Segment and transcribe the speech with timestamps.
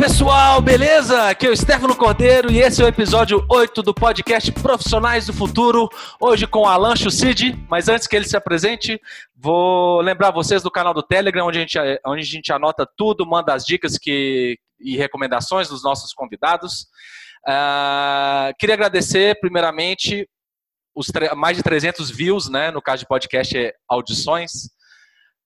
[0.00, 1.28] pessoal, beleza?
[1.28, 5.32] Aqui é o Stefano Cordeiro e esse é o episódio 8 do podcast Profissionais do
[5.34, 5.90] Futuro.
[6.18, 8.98] Hoje com Alan Chucid, mas antes que ele se apresente,
[9.36, 13.26] vou lembrar vocês do canal do Telegram, onde a gente, onde a gente anota tudo,
[13.26, 16.86] manda as dicas que, e recomendações dos nossos convidados.
[17.46, 20.26] Uh, queria agradecer, primeiramente,
[20.94, 22.70] os mais de 300 views, né?
[22.70, 24.70] No caso de podcast, é audições.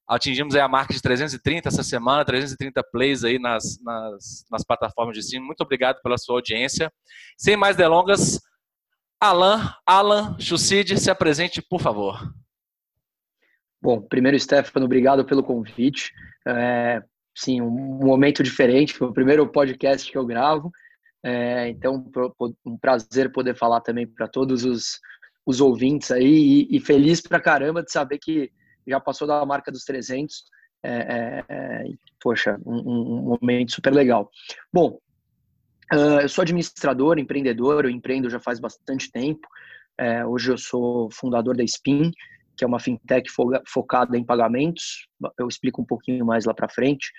[0.06, 5.20] Atingimos a marca de 330 essa semana, 330 plays aí nas, nas, nas plataformas de
[5.20, 5.46] streaming.
[5.46, 6.92] Muito obrigado pela sua audiência.
[7.38, 8.38] Sem mais delongas,
[9.18, 12.20] Alan, Alan Chucid, se apresente, por favor.
[13.80, 16.12] Bom, primeiro, Stefano, obrigado pelo convite.
[16.46, 17.02] É,
[17.34, 20.70] sim, um momento diferente, foi o primeiro podcast que eu gravo.
[21.24, 22.06] É, então,
[22.66, 25.00] um prazer poder falar também para todos os,
[25.46, 28.50] os ouvintes aí e, e feliz pra caramba de saber que
[28.86, 30.44] já passou da marca dos 300.
[30.82, 31.84] É, é, é,
[32.20, 34.30] poxa, um, um, momento super legal.
[34.72, 34.98] Bom,
[35.92, 39.48] uh, eu sou administrador, empreendedor, eu empreendo já faz bastante tempo.
[39.98, 42.10] É, hoje eu sou fundador da Spin,
[42.56, 43.30] que é uma fintech
[43.66, 45.08] focada em pagamentos.
[45.38, 47.10] Eu explico um pouquinho mais lá para frente.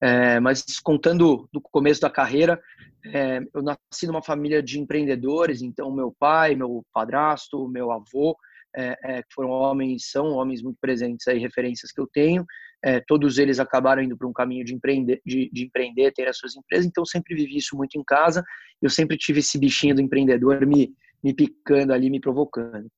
[0.00, 2.60] É, mas contando do começo da carreira,
[3.06, 8.36] é, eu nasci numa família de empreendedores, então meu pai, meu padrasto, meu avô
[8.76, 12.44] é, é, foram homens, são homens muito presentes aí, referências que eu tenho.
[12.84, 16.36] É, todos eles acabaram indo para um caminho de empreender, de, de, empreender, ter as
[16.36, 18.44] suas empresas, então sempre vivi isso muito em casa.
[18.82, 22.88] Eu sempre tive esse bichinho do empreendedor me, me picando ali, me provocando.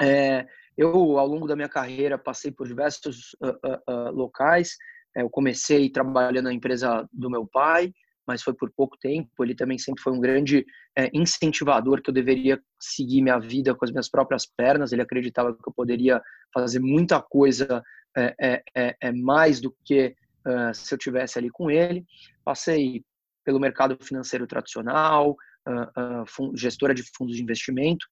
[0.00, 4.76] É, eu, ao longo da minha carreira, passei por diversos uh, uh, uh, locais.
[5.16, 7.92] É, eu comecei trabalhando na empresa do meu pai,
[8.26, 9.44] mas foi por pouco tempo.
[9.44, 13.84] Ele também sempre foi um grande é, incentivador que eu deveria seguir minha vida com
[13.84, 14.92] as minhas próprias pernas.
[14.92, 16.20] Ele acreditava que eu poderia
[16.52, 17.82] fazer muita coisa
[18.16, 20.16] é, é, é, é mais do que
[20.46, 22.04] uh, se eu tivesse ali com ele.
[22.42, 23.04] Passei
[23.44, 25.36] pelo mercado financeiro tradicional,
[25.68, 28.06] uh, uh, gestora de fundos de investimento.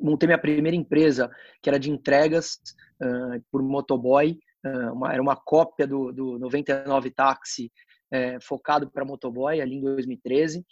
[0.00, 1.30] montei minha primeira empresa,
[1.62, 2.58] que era de entregas
[3.50, 4.38] por motoboy.
[4.92, 7.72] Uma, era uma cópia do, do 99 Táxi
[8.12, 10.64] é, focado para motoboy ali em 2013.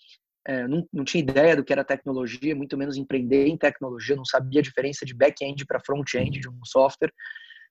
[0.46, 4.24] É, não, não, tinha ideia do que era tecnologia, muito menos empreender em tecnologia, não
[4.24, 7.12] sabia a diferença de back-end para front-end de um software.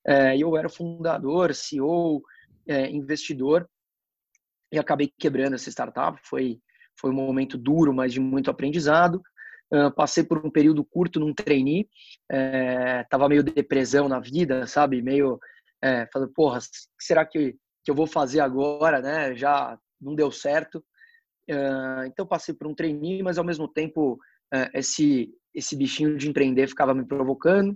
[0.05, 2.21] É, eu era fundador, CEO,
[2.67, 3.67] é, investidor
[4.71, 6.19] e acabei quebrando essa startup.
[6.23, 6.59] Foi,
[6.99, 9.21] foi um momento duro, mas de muito aprendizado.
[9.71, 11.87] Uh, passei por um período curto num trainee,
[12.27, 14.99] é, tava meio depressão na vida, sabe?
[14.99, 15.39] Meio
[15.79, 16.59] é, falando, porra,
[16.99, 17.55] será que
[17.89, 19.35] que eu vou fazer agora, né?
[19.35, 20.77] Já não deu certo.
[21.49, 24.13] Uh, então passei por um treininho, mas ao mesmo tempo
[24.53, 27.71] uh, esse esse bichinho de empreender ficava me provocando.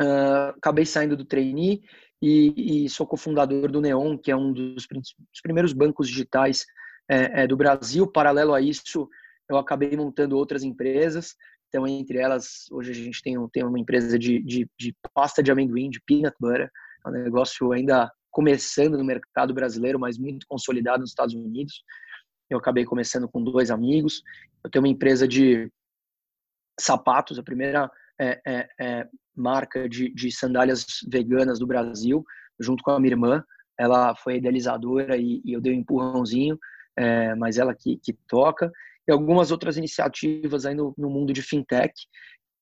[0.00, 1.80] Uh, acabei saindo do trainee
[2.20, 6.66] e, e sou cofundador do Neon, que é um dos, dos primeiros bancos digitais
[7.08, 8.10] é, é, do Brasil.
[8.10, 9.08] Paralelo a isso,
[9.48, 11.36] eu acabei montando outras empresas.
[11.68, 15.52] Então, entre elas, hoje a gente tem, tem uma empresa de, de, de pasta de
[15.52, 16.68] amendoim, de peanut butter.
[17.06, 21.82] É um negócio ainda começando no mercado brasileiro, mas muito consolidado nos Estados Unidos.
[22.50, 24.22] Eu acabei começando com dois amigos.
[24.62, 25.72] Eu tenho uma empresa de
[26.78, 32.22] sapatos, a primeira é, é, é, marca de, de, sandálias veganas do Brasil,
[32.60, 33.42] junto com a minha irmã.
[33.80, 36.58] Ela foi idealizadora e, e eu dei um empurrãozinho,
[36.94, 38.70] é, mas ela que, que, toca.
[39.08, 41.94] E algumas outras iniciativas aí no, no mundo de fintech.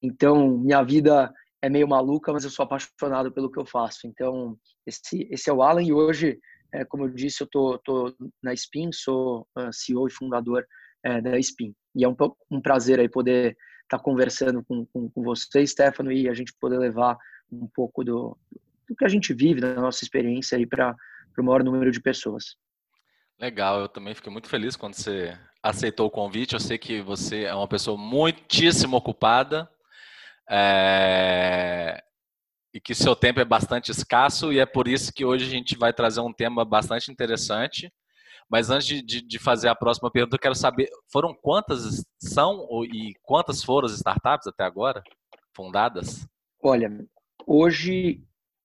[0.00, 4.06] Então, minha vida é meio maluca, mas eu sou apaixonado pelo que eu faço.
[4.06, 4.54] Então,
[4.86, 6.38] esse, esse é o Alan e hoje,
[6.70, 10.66] é, como eu disse, eu tô, tô na Spin, sou CEO e fundador
[11.02, 11.74] é, da Spin.
[11.96, 12.14] E é um,
[12.50, 16.52] um prazer aí poder estar tá conversando com, com, com você, Stefano, e a gente
[16.60, 17.16] poder levar
[17.50, 18.36] um pouco do,
[18.86, 20.94] do que a gente vive, da nossa experiência aí para
[21.38, 22.56] o maior número de pessoas.
[23.40, 26.52] Legal, eu também fiquei muito feliz quando você aceitou o convite.
[26.52, 29.68] Eu sei que você é uma pessoa muitíssimo ocupada,
[30.48, 32.02] é...
[32.72, 35.78] E que seu tempo é bastante escasso, e é por isso que hoje a gente
[35.78, 37.92] vai trazer um tema bastante interessante.
[38.50, 43.14] Mas antes de, de fazer a próxima pergunta, eu quero saber: foram quantas são e
[43.22, 45.02] quantas foram as startups até agora
[45.54, 46.26] fundadas?
[46.62, 46.90] Olha,
[47.46, 48.22] hoje,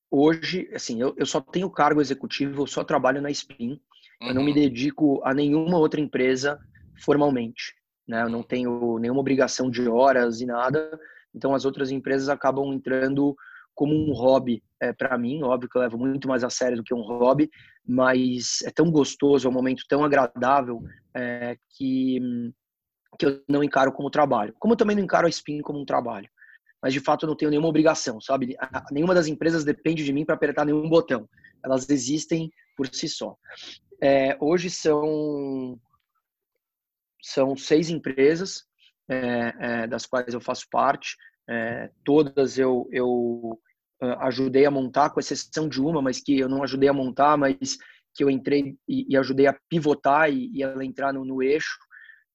[0.09, 3.79] hoje assim, eu, eu só tenho cargo executivo, eu só trabalho na Spin.
[4.21, 4.27] Uhum.
[4.27, 4.55] Eu não me uhum.
[4.55, 6.59] dedico a nenhuma outra empresa
[7.03, 7.73] formalmente.
[8.07, 8.23] Né?
[8.23, 10.99] Eu não tenho nenhuma obrigação de horas e nada.
[11.33, 13.35] Então as outras empresas acabam entrando
[13.75, 16.83] como um hobby é, para mim, óbvio que eu levo muito mais a sério do
[16.83, 17.49] que um hobby,
[17.85, 20.81] mas é tão gostoso, é um momento tão agradável
[21.15, 22.19] é, que,
[23.17, 24.53] que eu não encaro como trabalho.
[24.59, 26.29] Como eu também não encaro a Spin como um trabalho.
[26.81, 28.55] Mas de fato eu não tenho nenhuma obrigação, sabe?
[28.91, 31.27] Nenhuma das empresas depende de mim para apertar nenhum botão.
[31.63, 33.35] Elas existem por si só.
[34.01, 35.77] É, hoje são,
[37.21, 38.65] são seis empresas
[39.09, 41.17] é, é, das quais eu faço parte.
[41.49, 43.59] É, todas eu, eu
[44.01, 47.35] ah, ajudei a montar, com exceção de uma, mas que eu não ajudei a montar,
[47.37, 47.77] mas
[48.13, 51.77] que eu entrei e, e ajudei a pivotar e, e ela entrar no, no eixo.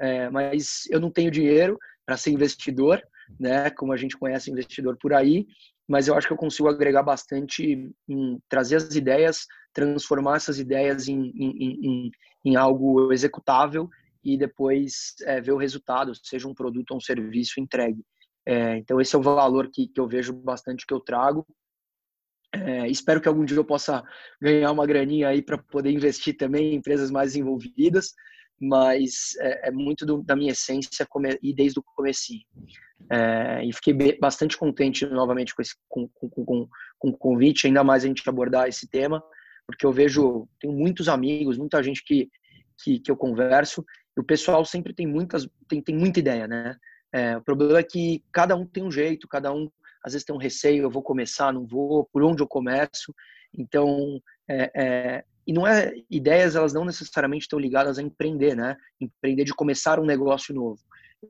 [0.00, 3.00] É, mas eu não tenho dinheiro para ser investidor,
[3.38, 3.70] né?
[3.70, 5.46] Como a gente conhece investidor por aí,
[5.88, 11.08] mas eu acho que eu consigo agregar bastante em trazer as ideias, transformar essas ideias
[11.08, 12.10] em, em, em,
[12.44, 13.88] em algo executável
[14.24, 18.02] e depois é, ver o resultado, seja um produto ou um serviço entregue.
[18.46, 21.46] É, então esse é o valor que, que eu vejo bastante que eu trago.
[22.52, 24.02] É, espero que algum dia eu possa
[24.40, 28.14] ganhar uma graninha aí para poder investir também em empresas mais envolvidas,
[28.60, 31.06] mas é, é muito do, da minha essência
[31.42, 32.32] e desde o começo.
[33.10, 36.68] É, e fiquei bastante contente novamente com, esse, com, com, com,
[36.98, 39.22] com o convite, ainda mais a gente abordar esse tema,
[39.66, 42.30] porque eu vejo, tenho muitos amigos, muita gente que,
[42.82, 43.84] que, que eu converso,
[44.16, 46.76] o pessoal sempre tem muitas, tem, tem muita ideia, né?
[47.12, 49.70] É, o problema é que cada um tem um jeito, cada um
[50.04, 53.14] às vezes tem um receio, eu vou começar, não vou, por onde eu começo.
[53.56, 58.76] Então, é, é, e não é ideias, elas não necessariamente estão ligadas a empreender, né?
[59.00, 60.80] Empreender de começar um negócio novo.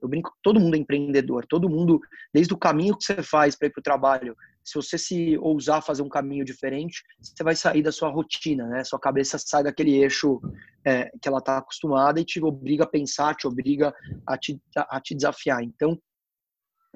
[0.02, 2.00] Eu brinco, todo mundo é empreendedor, todo mundo,
[2.32, 5.82] desde o caminho que você faz para ir para o trabalho, se você se ousar
[5.82, 8.82] fazer um caminho diferente, você vai sair da sua rotina, né?
[8.82, 10.40] Sua cabeça sai daquele eixo
[10.84, 13.94] é, que ela está acostumada e te obriga a pensar, te obriga
[14.26, 15.62] a te, a te desafiar.
[15.62, 16.00] Então,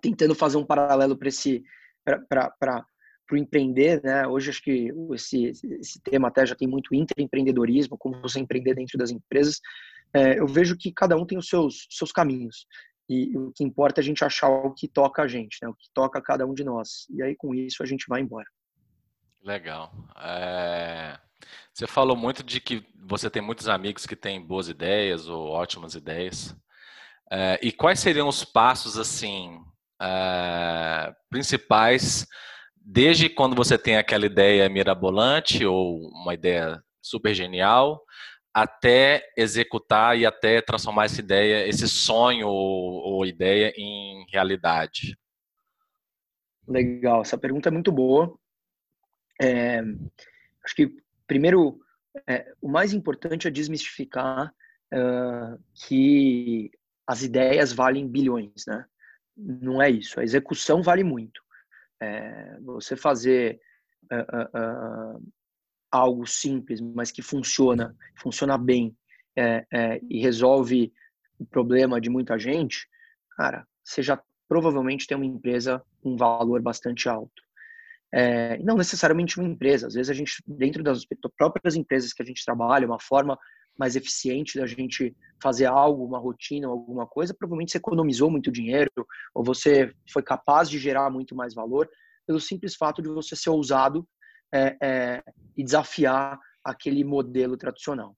[0.00, 1.62] tentando fazer um paralelo para esse
[2.04, 2.86] para
[3.30, 4.26] o empreender, né?
[4.26, 5.44] Hoje acho que esse,
[5.78, 9.60] esse tema até já tem muito intraempreendedorismo, como você empreender dentro das empresas.
[10.14, 12.66] É, eu vejo que cada um tem os seus seus caminhos
[13.08, 15.68] e o que importa é a gente achar o que toca a gente, né?
[15.68, 17.06] O que toca a cada um de nós.
[17.10, 18.46] E aí com isso a gente vai embora.
[19.42, 19.92] Legal.
[20.16, 21.18] É...
[21.72, 25.94] Você falou muito de que você tem muitos amigos que têm boas ideias ou ótimas
[25.94, 26.54] ideias.
[27.30, 29.56] É, e quais seriam os passos assim
[30.02, 32.26] uh, principais,
[32.76, 38.02] desde quando você tem aquela ideia mirabolante ou uma ideia super genial,
[38.52, 45.16] até executar e até transformar essa ideia, esse sonho ou, ou ideia em realidade?
[46.66, 48.38] Legal, essa pergunta é muito boa.
[49.40, 49.80] É,
[50.64, 50.90] acho que
[51.26, 51.80] primeiro
[52.26, 54.52] é, o mais importante é desmistificar
[54.92, 56.70] uh, que
[57.06, 58.84] as ideias valem bilhões, né?
[59.38, 60.18] não é isso.
[60.18, 61.40] A execução vale muito.
[62.00, 63.60] É, você fazer
[64.12, 65.32] uh, uh,
[65.90, 68.96] algo simples, mas que funciona, funciona bem
[69.36, 70.92] é, é, e resolve
[71.38, 72.88] o problema de muita gente,
[73.36, 77.42] cara, você já provavelmente tem uma empresa com um valor bastante alto.
[78.12, 81.04] É, não necessariamente uma empresa, às vezes a gente, dentro das
[81.36, 83.38] próprias empresas que a gente trabalha, uma forma
[83.78, 88.90] mais eficiente da gente fazer algo, uma rotina, alguma coisa, provavelmente você economizou muito dinheiro
[89.34, 91.88] ou você foi capaz de gerar muito mais valor
[92.26, 94.06] pelo simples fato de você ser ousado
[94.52, 95.22] é, é,
[95.56, 98.16] e desafiar aquele modelo tradicional.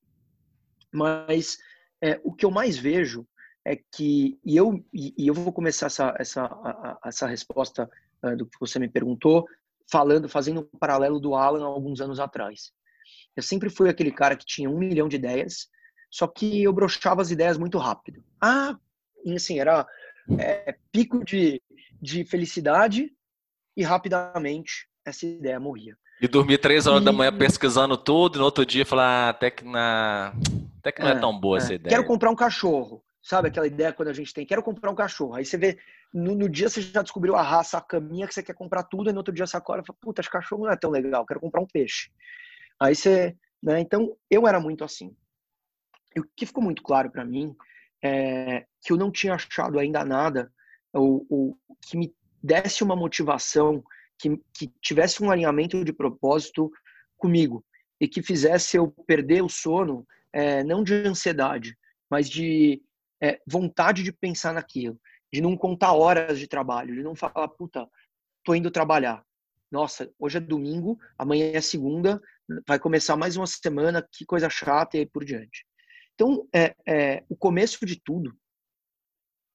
[0.92, 1.58] Mas
[2.02, 3.26] é, o que eu mais vejo
[3.64, 7.88] é que e eu e, eu vou começar essa essa essa resposta
[8.22, 9.46] uh, do que você me perguntou
[9.90, 12.72] falando fazendo um paralelo do Alan alguns anos atrás.
[13.36, 15.68] Eu sempre fui aquele cara que tinha um milhão de ideias,
[16.10, 18.24] só que eu brochava as ideias muito rápido.
[18.40, 18.76] Ah,
[19.34, 19.86] assim, era
[20.38, 21.62] é, pico de,
[22.00, 23.12] de felicidade
[23.76, 25.96] e rapidamente essa ideia morria.
[26.20, 29.50] E dormir três horas da manhã pesquisando tudo, e no outro dia falar, ah, até
[29.50, 30.34] que, na...
[30.78, 31.58] até que não é, é tão boa é.
[31.58, 31.96] essa ideia.
[31.96, 33.02] Quero comprar um cachorro.
[33.22, 35.34] Sabe aquela ideia quando a gente tem, quero comprar um cachorro.
[35.34, 35.78] Aí você vê,
[36.12, 39.08] no, no dia você já descobriu a raça, a caminha que você quer comprar tudo,
[39.08, 41.26] e no outro dia você acorda e fala, puta, esse cachorro não é tão legal,
[41.26, 42.10] quero comprar um peixe.
[42.78, 43.80] Aí você, né?
[43.80, 45.14] Então eu era muito assim.
[46.16, 47.54] E o que ficou muito claro para mim
[48.02, 50.50] é que eu não tinha achado ainda nada
[50.92, 53.84] ou, ou que me desse uma motivação,
[54.20, 56.70] que, que tivesse um alinhamento de propósito
[57.16, 57.64] comigo
[57.98, 61.76] e que fizesse eu perder o sono, é, não de ansiedade,
[62.08, 62.82] mas de
[63.20, 65.00] é, vontade de pensar naquilo,
[65.32, 67.88] de não contar horas de trabalho, de não falar, puta,
[68.44, 69.24] tô indo trabalhar.
[69.70, 72.20] Nossa, hoje é domingo, amanhã é segunda,
[72.66, 75.64] vai começar mais uma semana, que coisa chata e aí por diante.
[76.14, 78.36] Então, é, é, o começo de tudo,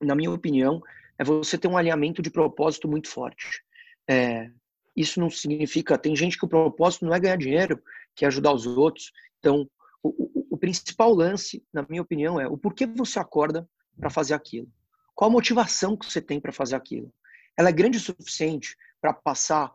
[0.01, 0.81] na minha opinião,
[1.17, 3.63] é você ter um alinhamento de propósito muito forte.
[4.07, 4.51] É,
[4.95, 5.97] isso não significa.
[5.97, 7.81] Tem gente que o propósito não é ganhar dinheiro,
[8.15, 9.11] que é ajudar os outros.
[9.39, 9.69] Então,
[10.01, 13.67] o, o, o principal lance, na minha opinião, é o porquê você acorda
[13.99, 14.71] para fazer aquilo.
[15.13, 17.13] Qual a motivação que você tem para fazer aquilo?
[17.57, 19.73] Ela é grande o suficiente para passar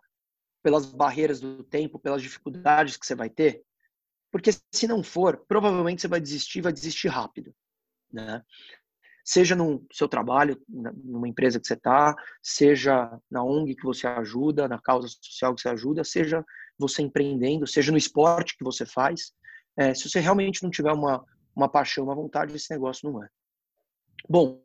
[0.63, 3.63] pelas barreiras do tempo, pelas dificuldades que você vai ter?
[4.31, 7.55] Porque se não for, provavelmente você vai desistir, vai desistir rápido,
[8.13, 8.45] né?
[9.33, 14.67] Seja no seu trabalho, numa empresa que você está, seja na ONG que você ajuda,
[14.67, 16.45] na causa social que você ajuda, seja
[16.77, 19.33] você empreendendo, seja no esporte que você faz.
[19.77, 23.29] É, se você realmente não tiver uma, uma paixão, uma vontade, esse negócio não é.
[24.29, 24.61] Bom,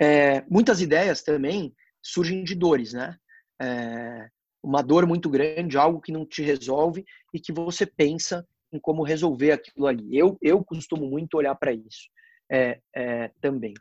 [0.00, 3.18] é, muitas ideias também surgem de dores, né?
[3.60, 4.26] É,
[4.62, 9.02] uma dor muito grande, algo que não te resolve e que você pensa em como
[9.02, 10.16] resolver aquilo ali.
[10.16, 12.08] Eu, eu costumo muito olhar para isso
[12.52, 13.72] é, é, também.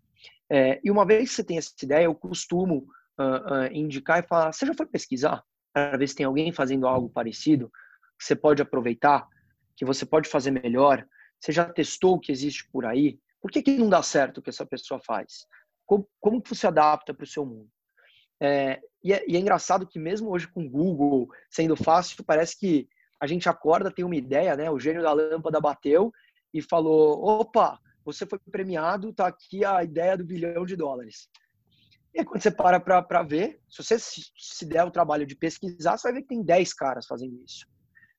[0.50, 2.88] É, e uma vez que você tem essa ideia, eu costumo
[3.20, 6.88] uh, uh, indicar e falar: você já foi pesquisar para ver se tem alguém fazendo
[6.88, 7.70] algo parecido
[8.18, 9.28] que você pode aproveitar,
[9.76, 11.06] que você pode fazer melhor?
[11.40, 13.20] Você já testou o que existe por aí?
[13.42, 15.46] Por que, que não dá certo o que essa pessoa faz?
[15.86, 17.70] Como, como você adapta para o seu mundo?
[18.40, 22.58] É, e, é, e, é, engraçado que mesmo hoje com o Google sendo fácil, parece
[22.58, 22.88] que
[23.20, 24.70] a gente acorda, tem uma ideia, né?
[24.70, 26.12] O gênio da lâmpada bateu
[26.54, 31.30] e falou: opa, você foi premiado, tá aqui a ideia do bilhão de dólares.
[32.14, 35.98] E aí, quando você para para ver, se você se der o trabalho de pesquisar,
[35.98, 37.66] você vai ver que tem 10 caras fazendo isso.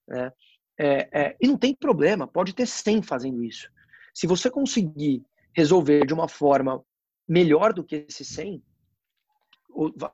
[0.08, 0.32] Né?
[0.78, 3.68] É, é, e não tem problema, pode ter 100 fazendo isso.
[4.14, 5.24] Se você conseguir
[5.54, 6.82] resolver de uma forma
[7.28, 8.62] melhor do que esse 100,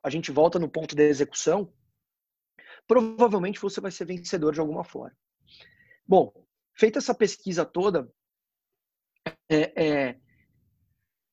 [0.02, 1.72] a gente volta no ponto da execução,
[2.86, 5.16] provavelmente você vai ser vencedor de alguma forma.
[6.06, 6.32] Bom,
[6.76, 8.10] feita essa pesquisa toda,
[9.48, 10.16] é, é,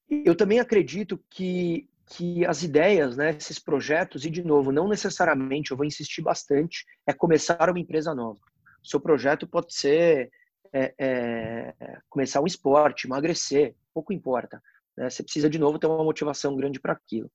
[0.09, 5.71] eu também acredito que, que as ideias, né, esses projetos, e de novo, não necessariamente,
[5.71, 8.39] eu vou insistir bastante, é começar uma empresa nova.
[8.83, 10.31] O seu projeto pode ser
[10.71, 11.73] é, é,
[12.09, 14.61] começar um esporte, emagrecer, pouco importa.
[14.95, 15.09] Né?
[15.09, 17.31] Você precisa, de novo, ter uma motivação grande para aquilo.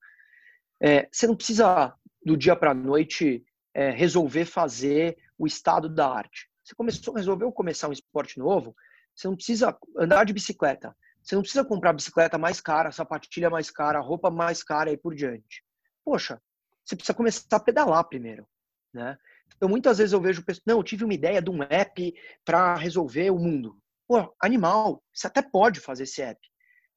[0.80, 1.94] É, você não precisa,
[2.24, 3.44] do dia para a noite,
[3.74, 6.48] é, resolver fazer o estado da arte.
[6.62, 8.74] Você começou, resolveu começar um esporte novo,
[9.20, 10.96] você não precisa andar de bicicleta.
[11.22, 15.14] Você não precisa comprar bicicleta mais cara, sapatilha mais cara, roupa mais cara e por
[15.14, 15.62] diante.
[16.02, 16.40] Poxa,
[16.82, 18.46] você precisa começar a pedalar primeiro,
[18.94, 19.18] né?
[19.54, 22.14] Então, muitas vezes eu vejo pessoas, não, eu tive uma ideia de um app
[22.46, 23.76] para resolver o mundo.
[24.08, 26.40] Pô, animal, você até pode fazer esse app.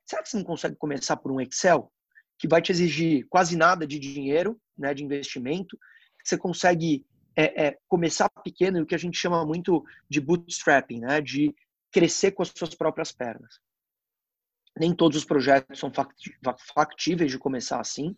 [0.05, 1.91] Será que você não consegue começar por um Excel
[2.39, 5.77] que vai te exigir quase nada de dinheiro, né, de investimento?
[6.23, 11.19] Você consegue é, é, começar pequeno, o que a gente chama muito de bootstrapping, né,
[11.19, 11.53] de
[11.93, 13.59] crescer com as suas próprias pernas.
[14.77, 15.91] Nem todos os projetos são
[16.75, 18.17] factíveis de começar assim,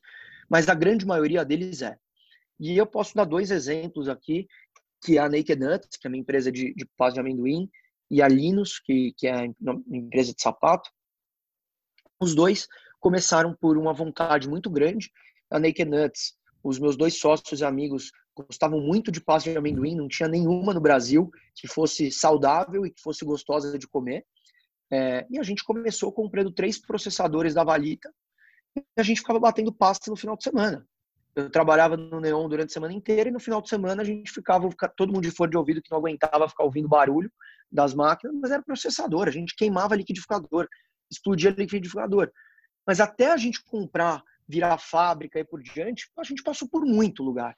[0.50, 1.98] mas a grande maioria deles é.
[2.58, 4.48] E eu posso dar dois exemplos aqui,
[5.04, 7.70] que é a Naked Nuts, que é uma empresa de, de paz de amendoim,
[8.10, 10.90] e a Linus, que, que é uma empresa de sapato.
[12.20, 12.68] Os dois
[13.02, 15.12] começaram por uma vontade muito grande.
[15.52, 19.96] A Naked Nuts, os meus dois sócios e amigos gostavam muito de pasta de amendoim,
[19.96, 24.26] não tinha nenhuma no Brasil que fosse saudável e que fosse gostosa de comer.
[24.92, 28.14] É, e a gente começou comprando três processadores da Valita
[28.76, 30.86] e a gente ficava batendo pasta no final de semana.
[31.36, 34.32] Eu trabalhava no Neon durante a semana inteira e no final de semana a gente
[34.32, 37.32] ficava, todo mundo de fone de ouvido que não aguentava ficar ouvindo barulho
[37.72, 40.68] das máquinas, mas era processador, a gente queimava liquidificador,
[41.12, 42.32] explodia liquidificador.
[42.88, 47.24] Mas até a gente comprar, virar fábrica e por diante, a gente passou por muito
[47.24, 47.58] lugar.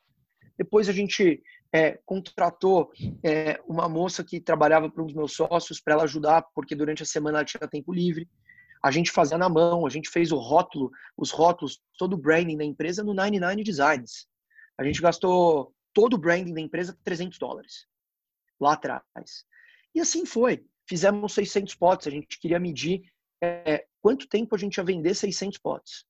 [0.57, 2.91] Depois a gente é, contratou
[3.23, 7.03] é, uma moça que trabalhava para um dos meus sócios para ela ajudar, porque durante
[7.03, 8.27] a semana ela tinha tempo livre.
[8.83, 12.57] A gente fazia na mão, a gente fez o rótulo, os rótulos, todo o branding
[12.57, 14.27] da empresa no 99 Designs.
[14.77, 17.87] A gente gastou todo o branding da empresa 300 dólares
[18.59, 19.45] lá atrás.
[19.93, 20.65] E assim foi.
[20.87, 22.07] Fizemos 600 potes.
[22.07, 23.01] A gente queria medir
[23.41, 26.05] é, quanto tempo a gente ia vender 600 potes.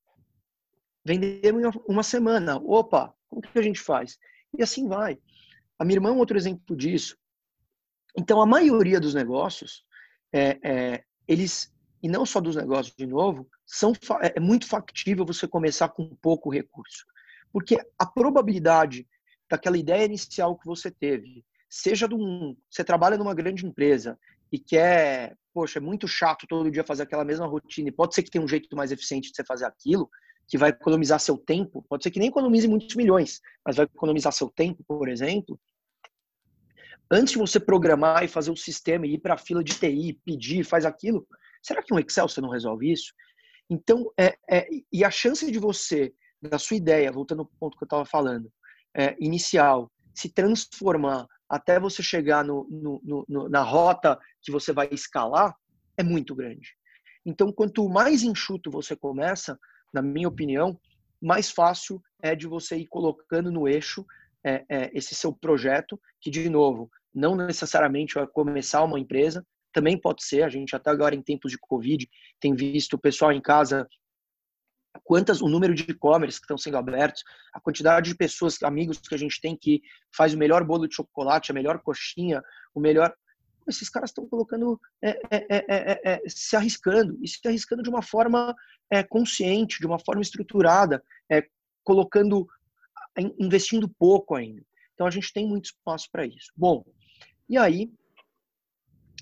[1.05, 2.57] Vendemos em uma semana.
[2.57, 4.17] Opa, como que a gente faz?
[4.57, 5.17] E assim vai.
[5.79, 7.17] A minha irmã é outro exemplo disso.
[8.17, 9.83] Então, a maioria dos negócios,
[10.33, 15.25] é, é, eles, e não só dos negócios, de novo, são, é, é muito factível
[15.25, 17.05] você começar com pouco recurso.
[17.51, 19.07] Porque a probabilidade
[19.49, 24.17] daquela ideia inicial que você teve, seja de um, você trabalha numa grande empresa
[24.51, 28.23] e quer, poxa, é muito chato todo dia fazer aquela mesma rotina, e pode ser
[28.23, 30.09] que tenha um jeito mais eficiente de você fazer aquilo,
[30.47, 34.31] que vai economizar seu tempo, pode ser que nem economize muitos milhões, mas vai economizar
[34.31, 35.59] seu tempo, por exemplo.
[37.11, 40.19] Antes de você programar e fazer o sistema e ir para a fila de TI,
[40.25, 41.27] pedir, faz aquilo,
[41.61, 43.13] será que no Excel você não resolve isso?
[43.69, 47.83] Então, é, é, e a chance de você, da sua ideia, voltando ao ponto que
[47.83, 48.51] eu estava falando,
[48.95, 54.87] é, inicial, se transformar até você chegar no, no, no, na rota que você vai
[54.91, 55.55] escalar,
[55.97, 56.75] é muito grande.
[57.25, 59.59] Então, quanto mais enxuto você começa,
[59.93, 60.79] na minha opinião,
[61.21, 64.05] mais fácil é de você ir colocando no eixo
[64.43, 69.99] é, é, esse seu projeto, que, de novo, não necessariamente a começar uma empresa, também
[69.99, 70.43] pode ser.
[70.43, 72.07] A gente até agora em tempos de Covid
[72.39, 73.87] tem visto o pessoal em casa
[75.03, 79.15] quantas o número de e-commerce que estão sendo abertos, a quantidade de pessoas, amigos que
[79.15, 79.81] a gente tem que
[80.15, 82.41] faz o melhor bolo de chocolate, a melhor coxinha,
[82.73, 83.13] o melhor
[83.69, 87.89] esses caras estão colocando, é é, é, é, é, se arriscando, e se arriscando de
[87.89, 88.55] uma forma
[89.09, 91.03] consciente, de uma forma estruturada,
[91.83, 92.47] colocando,
[93.37, 94.63] investindo pouco ainda.
[94.93, 96.51] Então a gente tem muito espaço para isso.
[96.55, 96.85] Bom,
[97.49, 97.91] e aí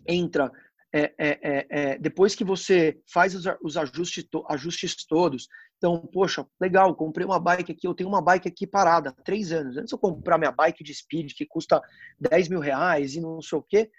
[0.08, 0.52] entra
[0.94, 5.48] é, é, é, depois que você faz os, ajustes, ajustes, todos,
[5.78, 9.52] então, poxa, legal, comprei uma bike aqui, eu tenho uma bike aqui parada há três
[9.52, 9.76] anos.
[9.76, 11.82] Antes eu comprar minha bike de speed, que custa
[12.20, 13.92] 10 mil reais e não sei o quê,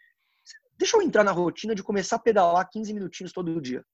[0.78, 3.85] Deixa eu entrar na rotina de começar a pedalar 15 minutinhos todo dia.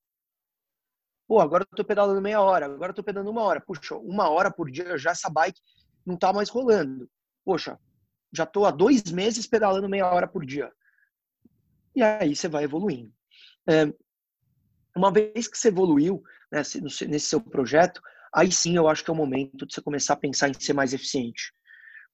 [1.28, 3.60] Pô, agora eu tô pedalando meia hora, agora eu tô pedalando uma hora.
[3.60, 5.60] Puxa, uma hora por dia já essa bike
[6.04, 7.08] não tá mais rolando.
[7.44, 7.78] Poxa,
[8.32, 10.72] já tô há dois meses pedalando meia hora por dia.
[11.94, 13.12] E aí você vai evoluindo.
[13.68, 13.92] É,
[14.96, 16.62] uma vez que você evoluiu né,
[17.08, 18.00] nesse seu projeto,
[18.34, 20.72] aí sim eu acho que é o momento de você começar a pensar em ser
[20.72, 21.52] mais eficiente.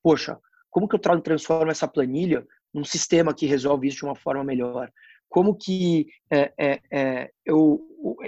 [0.02, 0.38] Poxa,
[0.70, 4.90] como que eu transformo essa planilha um sistema que resolve isso de uma forma melhor.
[5.28, 7.80] Como que é, é, é, eu,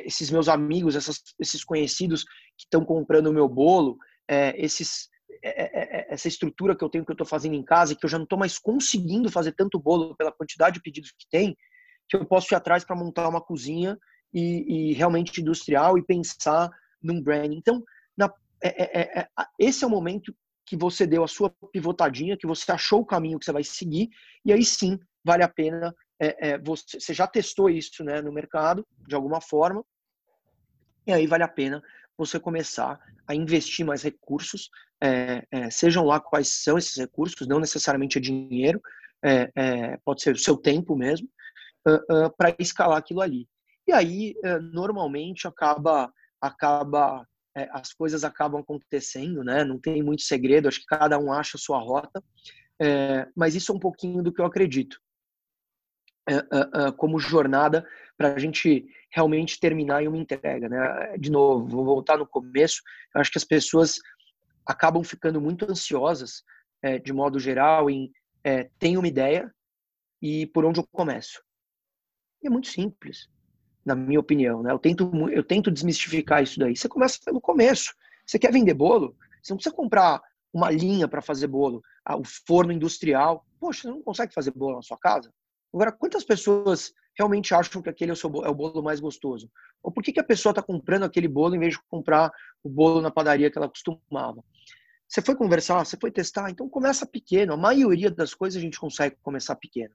[0.05, 3.97] esses meus amigos, essas, esses conhecidos que estão comprando o meu bolo,
[4.29, 5.09] é, esses,
[5.43, 8.11] é, é, essa estrutura que eu tenho que eu estou fazendo em casa, que eu
[8.11, 11.57] já não estou mais conseguindo fazer tanto bolo pela quantidade de pedidos que tem,
[12.09, 13.97] que eu posso ir atrás para montar uma cozinha
[14.33, 16.71] e, e, realmente industrial e pensar
[17.03, 17.53] num brand.
[17.53, 17.83] Então,
[18.17, 18.31] na,
[19.59, 20.35] esse é o momento
[20.71, 24.09] que você deu a sua pivotadinha, que você achou o caminho que você vai seguir,
[24.45, 25.93] e aí sim vale a pena.
[26.17, 29.85] É, é, você, você, já testou isso né, no mercado, de alguma forma,
[31.05, 31.83] e aí vale a pena
[32.17, 34.71] você começar a investir mais recursos,
[35.03, 38.81] é, é sejam lá quais são esses recursos, não necessariamente é dinheiro,
[39.25, 41.29] é, é, pode ser o seu tempo mesmo,
[41.89, 43.49] uh, uh, para escalar aquilo ali.
[43.89, 49.65] E aí, uh, normalmente, acaba, acaba é, as coisas acabam acontecendo, né?
[49.65, 52.23] Não tem muito segredo, acho que cada um acha a sua rota,
[52.81, 55.01] é, mas isso é um pouquinho do que eu acredito.
[56.29, 57.85] É, é, é como jornada
[58.17, 61.17] para a gente realmente terminar em uma entrega, né?
[61.19, 62.83] De novo, vou voltar no começo.
[63.15, 63.95] Eu acho que as pessoas
[64.65, 66.45] acabam ficando muito ansiosas,
[66.83, 68.11] é, de modo geral, em
[68.79, 69.53] tem uma ideia
[70.23, 71.43] e por onde eu começo.
[72.43, 73.29] E é muito simples
[73.85, 74.63] na minha opinião.
[74.63, 74.73] Né?
[74.73, 76.77] Eu, tento, eu tento desmistificar isso daí.
[76.77, 77.95] Você começa pelo começo.
[78.27, 79.17] Você quer vender bolo?
[79.43, 83.45] Você não precisa comprar uma linha para fazer bolo, ah, o forno industrial.
[83.59, 85.33] Poxa, você não consegue fazer bolo na sua casa?
[85.73, 89.51] Agora, quantas pessoas realmente acham que aquele é o, seu, é o bolo mais gostoso?
[89.83, 92.69] Ou por que, que a pessoa está comprando aquele bolo em vez de comprar o
[92.69, 94.45] bolo na padaria que ela costumava?
[95.09, 97.53] Você foi conversar, você foi testar, então começa pequeno.
[97.53, 99.95] A maioria das coisas a gente consegue começar pequeno.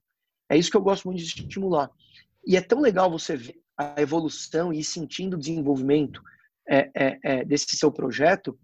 [0.49, 1.89] É isso que eu gosto muito de estimular.
[2.45, 6.21] E é tão legal você ver a evolução e sentindo o desenvolvimento
[6.67, 8.57] é, é, é, desse seu projeto,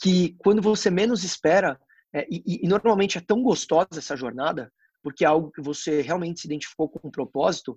[0.00, 1.78] que quando você menos espera,
[2.12, 6.40] é, e, e, normalmente é tão gostosa essa jornada, porque é algo que você realmente
[6.40, 7.76] se identificou com um propósito,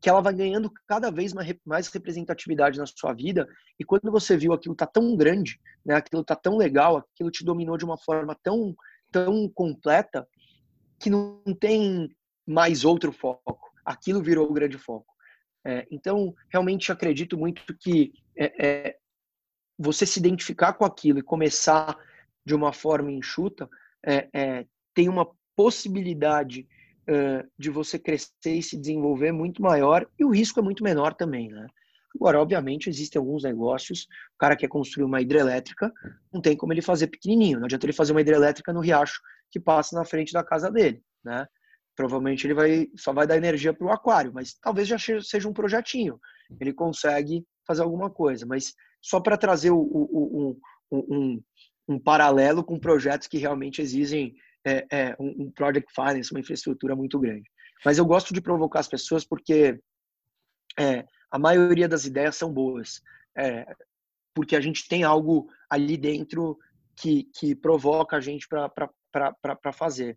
[0.00, 1.32] que ela vai ganhando cada vez
[1.64, 6.24] mais, representatividade na sua vida, e quando você viu aquilo tá tão grande, né, aquilo
[6.24, 8.74] tá tão legal, aquilo te dominou de uma forma tão,
[9.10, 10.26] tão completa,
[10.98, 12.14] que não tem
[12.46, 13.72] mais outro foco.
[13.84, 15.11] Aquilo virou o grande foco.
[15.64, 18.96] É, então, realmente acredito muito que é, é,
[19.78, 21.96] você se identificar com aquilo e começar
[22.44, 23.68] de uma forma enxuta
[24.04, 26.66] é, é, tem uma possibilidade
[27.58, 31.48] de você crescer e se desenvolver muito maior e o risco é muito menor também,
[31.48, 31.66] né?
[32.14, 34.04] Agora, obviamente, existem alguns negócios.
[34.34, 35.92] O cara quer construir uma hidrelétrica,
[36.32, 37.58] não tem como ele fazer pequenininho.
[37.58, 39.20] Não adianta ele fazer uma hidrelétrica no riacho
[39.50, 41.46] que passa na frente da casa dele, né?
[41.94, 45.52] Provavelmente ele vai só vai dar energia para o aquário, mas talvez já seja um
[45.52, 46.18] projetinho.
[46.60, 50.56] Ele consegue fazer alguma coisa, mas só para trazer o, o,
[50.90, 51.42] o, um,
[51.88, 56.94] um, paralelo com projetos que realmente exigem é, é, um, um project finance, uma infraestrutura
[56.94, 57.48] muito grande.
[57.84, 59.80] Mas eu gosto de provocar as pessoas porque
[60.78, 63.02] é, a maioria das ideias são boas,
[63.36, 63.66] é,
[64.34, 66.58] porque a gente tem algo ali dentro
[66.96, 70.16] que, que provoca a gente para fazer.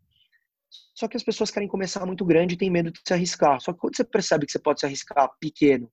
[0.94, 3.60] Só que as pessoas querem começar muito grande e têm medo de se arriscar.
[3.60, 5.92] Só que quando você percebe que você pode se arriscar pequeno,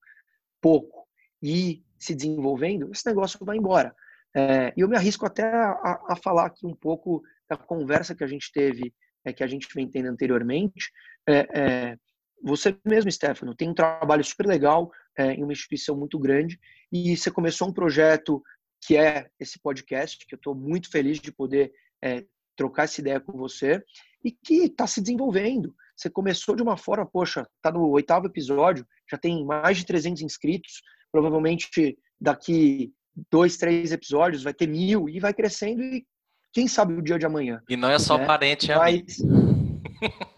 [0.60, 1.06] pouco
[1.42, 3.94] e se desenvolvendo, esse negócio vai embora.
[4.34, 8.24] É, e eu me arrisco até a, a, falar aqui um pouco da conversa que
[8.24, 10.90] a gente teve, é, que a gente vem tendo anteriormente.
[11.28, 11.96] É, é
[12.42, 16.58] você mesmo, Stefano, tem um trabalho super legal é, em uma instituição muito grande
[16.90, 18.42] e você começou um projeto
[18.84, 22.24] que é esse podcast, que eu estou muito feliz de poder é,
[22.56, 23.82] trocar essa ideia com você.
[24.24, 25.74] E que está se desenvolvendo.
[25.96, 30.22] Você começou de uma forma, poxa, está no oitavo episódio, já tem mais de 300
[30.22, 32.92] inscritos, provavelmente daqui
[33.30, 36.06] dois, três episódios vai ter mil e vai crescendo e
[36.52, 37.62] quem sabe o dia de amanhã.
[37.68, 38.26] E não é só né?
[38.26, 39.18] parente, é Mas...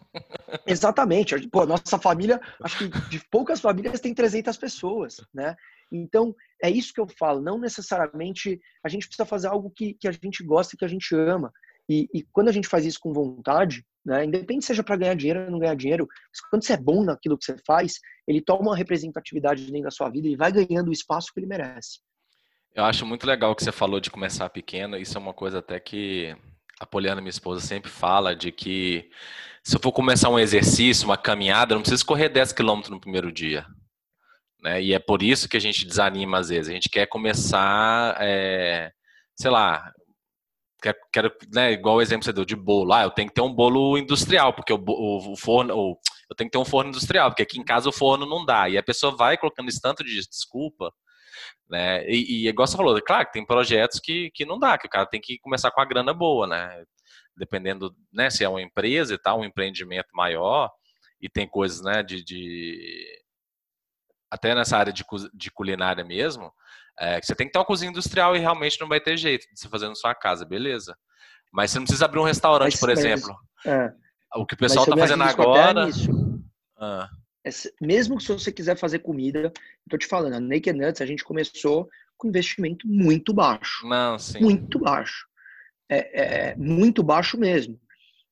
[0.66, 1.48] Exatamente.
[1.48, 5.56] Pô, nossa família, acho que de poucas famílias tem 300 pessoas, né?
[5.90, 7.40] Então, é isso que eu falo.
[7.40, 10.88] Não necessariamente a gente precisa fazer algo que, que a gente gosta e que a
[10.88, 11.52] gente ama.
[11.88, 15.44] E, e quando a gente faz isso com vontade, né, independente seja para ganhar dinheiro
[15.44, 16.06] ou não ganhar dinheiro,
[16.50, 17.94] quando você é bom naquilo que você faz,
[18.26, 21.46] ele toma uma representatividade dentro da sua vida e vai ganhando o espaço que ele
[21.46, 22.00] merece.
[22.74, 24.96] Eu acho muito legal que você falou de começar pequeno.
[24.96, 26.36] Isso é uma coisa até que
[26.80, 29.08] a Poliana, minha esposa, sempre fala de que
[29.62, 33.30] se eu for começar um exercício, uma caminhada, não preciso correr 10 quilômetros no primeiro
[33.30, 33.64] dia.
[34.60, 34.82] Né?
[34.82, 36.68] E é por isso que a gente desanima às vezes.
[36.68, 38.90] A gente quer começar, é,
[39.36, 39.92] sei lá,
[40.84, 42.92] quero, quero né, igual o exemplo que você deu de bolo.
[42.92, 45.98] Ah, eu tenho que ter um bolo industrial, porque o, o, o forno, o,
[46.30, 48.68] eu tenho que ter um forno industrial, porque aqui em casa o forno não dá.
[48.68, 50.92] E a pessoa vai colocando esse tanto de desculpa,
[51.68, 52.06] né?
[52.06, 54.90] E, e igual você falou, claro que tem projetos que, que não dá, que o
[54.90, 56.84] cara tem que começar com a grana boa, né?
[57.36, 60.70] Dependendo, né, se é uma empresa e tal, um empreendimento maior,
[61.20, 63.04] e tem coisas, né, de, de
[64.30, 66.52] até nessa área de, de culinária mesmo,
[66.98, 69.58] é, você tem que ter uma cozinha industrial e realmente não vai ter jeito de
[69.58, 70.96] você fazer na sua casa, beleza?
[71.52, 73.34] Mas você não precisa abrir um restaurante, mas, por exemplo.
[73.66, 73.92] é.
[74.36, 75.88] O que o pessoal está fazendo agora.
[76.76, 77.08] Ah.
[77.46, 79.52] É, mesmo que se você quiser fazer comida,
[79.88, 83.86] tô te falando, a Naked Nuts a gente começou com investimento muito baixo.
[83.86, 84.40] Não, sim.
[84.40, 85.26] Muito baixo.
[85.88, 87.78] É, é, muito baixo mesmo.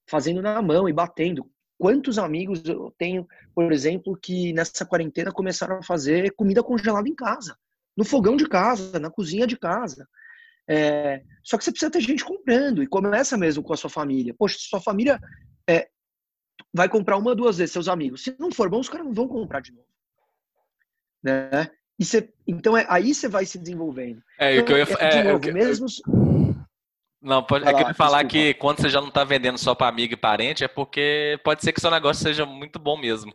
[0.08, 1.48] Fazendo na mão e batendo.
[1.78, 7.14] Quantos amigos eu tenho, por exemplo, que nessa quarentena começaram a fazer comida congelada em
[7.14, 7.56] casa?
[7.96, 10.06] No fogão de casa, na cozinha de casa.
[10.68, 14.34] É, só que você precisa ter gente comprando e começa mesmo com a sua família.
[14.38, 15.20] Poxa, sua família
[15.68, 15.88] é,
[16.72, 18.22] vai comprar uma, duas vezes seus amigos.
[18.22, 19.86] Se não for bom, os caras não vão comprar de novo.
[21.22, 21.70] Né?
[21.98, 24.22] E você, então é, aí você vai se desenvolvendo.
[24.38, 25.86] É, então, eu, é, de é, novo, eu, mesmo.
[27.20, 28.46] Não, pode, é que eu ia falar desculpa.
[28.46, 31.62] que quando você já não está vendendo só para amigo e parente, é porque pode
[31.62, 33.32] ser que seu negócio seja muito bom mesmo.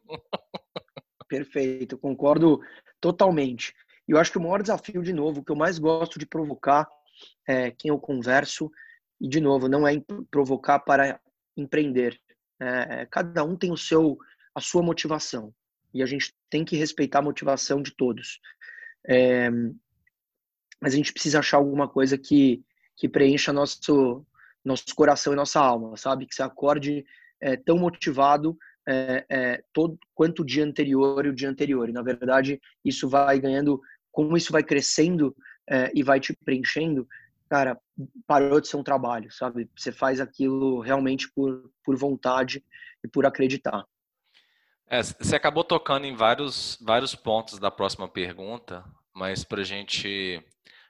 [1.29, 2.59] Perfeito, concordo
[2.99, 3.73] totalmente.
[4.07, 6.87] E eu acho que o maior desafio, de novo, que eu mais gosto de provocar
[7.47, 8.71] é, quem eu converso,
[9.19, 9.93] e de novo, não é
[10.29, 11.19] provocar para
[11.55, 12.19] empreender.
[12.59, 14.17] É, cada um tem o seu,
[14.53, 15.53] a sua motivação.
[15.93, 18.39] E a gente tem que respeitar a motivação de todos.
[19.05, 19.49] É,
[20.79, 22.63] mas a gente precisa achar alguma coisa que,
[22.95, 24.25] que preencha nosso,
[24.63, 26.27] nosso coração e nossa alma, sabe?
[26.27, 27.05] Que você acorde
[27.41, 31.89] é, tão motivado é, é, todo quanto o dia anterior e o dia anterior.
[31.89, 33.81] E, na verdade, isso vai ganhando
[34.17, 35.35] como isso vai crescendo
[35.69, 37.07] é, e vai te preenchendo,
[37.47, 37.79] cara,
[38.25, 39.69] parou de ser um trabalho, sabe?
[39.75, 42.65] Você faz aquilo realmente por, por vontade
[43.03, 43.85] e por acreditar.
[44.89, 50.43] É, você acabou tocando em vários, vários pontos da próxima pergunta, mas para a gente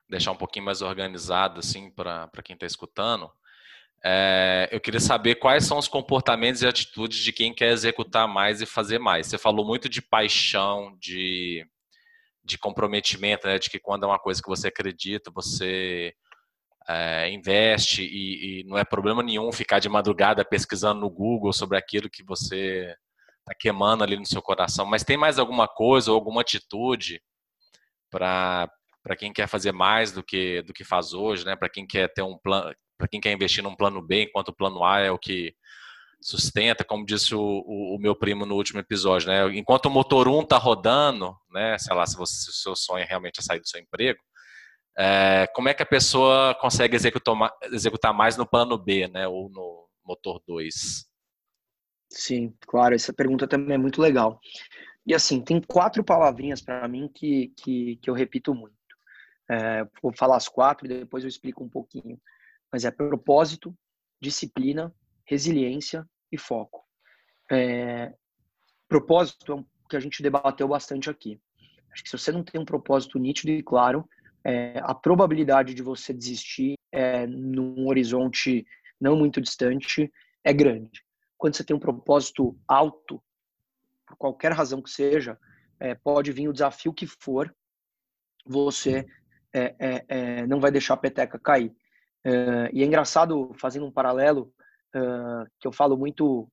[0.10, 3.30] deixar um pouquinho mais organizado, assim, para quem está escutando,
[4.02, 8.62] é, eu queria saber quais são os comportamentos e atitudes de quem quer executar mais
[8.62, 9.28] e fazer mais.
[9.28, 11.68] Você falou muito de paixão, de
[12.48, 16.14] de comprometimento, né, de que quando é uma coisa que você acredita, você
[16.88, 21.78] é, investe e, e, não é problema nenhum ficar de madrugada pesquisando no Google sobre
[21.78, 22.96] aquilo que você
[23.40, 24.86] está queimando ali no seu coração.
[24.86, 27.22] Mas tem mais alguma coisa ou alguma atitude
[28.10, 28.70] para
[29.18, 31.56] quem quer fazer mais do que do que faz hoje, né?
[31.56, 34.56] Para quem quer ter um plano, para quem quer investir num plano B, enquanto o
[34.56, 35.54] plano A é o que
[36.20, 39.56] sustenta, como disse o, o, o, meu primo no último episódio, né?
[39.56, 41.78] Enquanto o motor 1 está rodando, né?
[41.78, 44.20] Sei lá, se, você, se o seu sonho realmente é sair do seu emprego,
[44.98, 47.36] é, como é que a pessoa consegue executar,
[47.72, 49.28] executar mais no plano B, né?
[49.28, 51.06] Ou no motor 2?
[52.10, 54.40] Sim, claro, essa pergunta também é muito legal.
[55.06, 58.76] E assim, tem quatro palavrinhas para mim que, que, que eu repito muito.
[59.50, 62.20] É, vou falar as quatro e depois eu explico um pouquinho.
[62.72, 63.74] Mas é propósito,
[64.22, 64.94] disciplina,
[65.28, 66.84] resiliência e foco.
[67.52, 68.14] É,
[68.88, 71.40] propósito é um que a gente debateu bastante aqui.
[71.92, 74.08] Acho que se você não tem um propósito nítido e claro,
[74.44, 78.66] é, a probabilidade de você desistir é, num horizonte
[79.00, 80.12] não muito distante
[80.44, 81.04] é grande.
[81.38, 83.22] Quando você tem um propósito alto,
[84.06, 85.38] por qualquer razão que seja,
[85.80, 87.54] é, pode vir o desafio que for,
[88.46, 89.06] você
[89.54, 91.74] é, é, é não vai deixar a peteca cair.
[92.24, 94.54] É, e é engraçado, fazendo um paralelo,
[94.96, 96.48] uh, que eu falo muito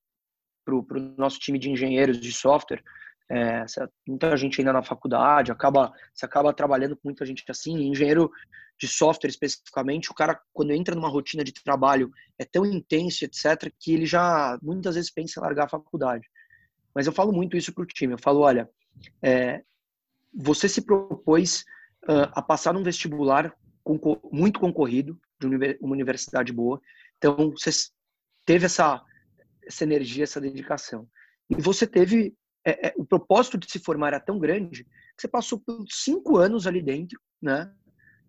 [0.64, 2.82] para o nosso time de engenheiros de software,
[3.30, 3.64] É,
[4.06, 8.30] muita gente ainda na faculdade, acaba, você acaba trabalhando com muita gente assim, engenheiro
[8.78, 13.72] de software especificamente, o cara, quando entra numa rotina de trabalho, é tão intenso, etc.,
[13.80, 16.28] que ele já muitas vezes pensa em largar a faculdade.
[16.94, 18.12] Mas eu falo muito isso para o time.
[18.12, 18.68] Eu falo, olha,
[19.22, 19.62] é,
[20.32, 21.64] você se propôs
[22.04, 23.54] uh, a passar num vestibular
[24.30, 25.46] muito concorrido, de
[25.80, 26.78] uma universidade boa.
[27.16, 27.70] Então, você
[28.44, 29.02] teve essa,
[29.66, 31.08] essa energia, essa dedicação.
[31.50, 35.28] E você teve é, é, o propósito de se formar era tão grande que você
[35.28, 37.70] passou por cinco anos ali dentro, né?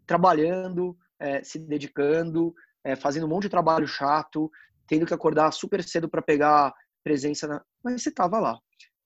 [0.05, 4.51] Trabalhando, é, se dedicando, é, fazendo um monte de trabalho chato,
[4.85, 6.73] tendo que acordar super cedo para pegar
[7.03, 7.63] presença, na...
[7.83, 8.59] mas você estava lá.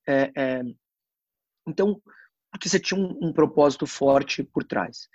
[0.08, 0.62] É, é,
[1.68, 2.02] então,
[2.52, 5.08] porque você tinha um, um propósito forte por trás.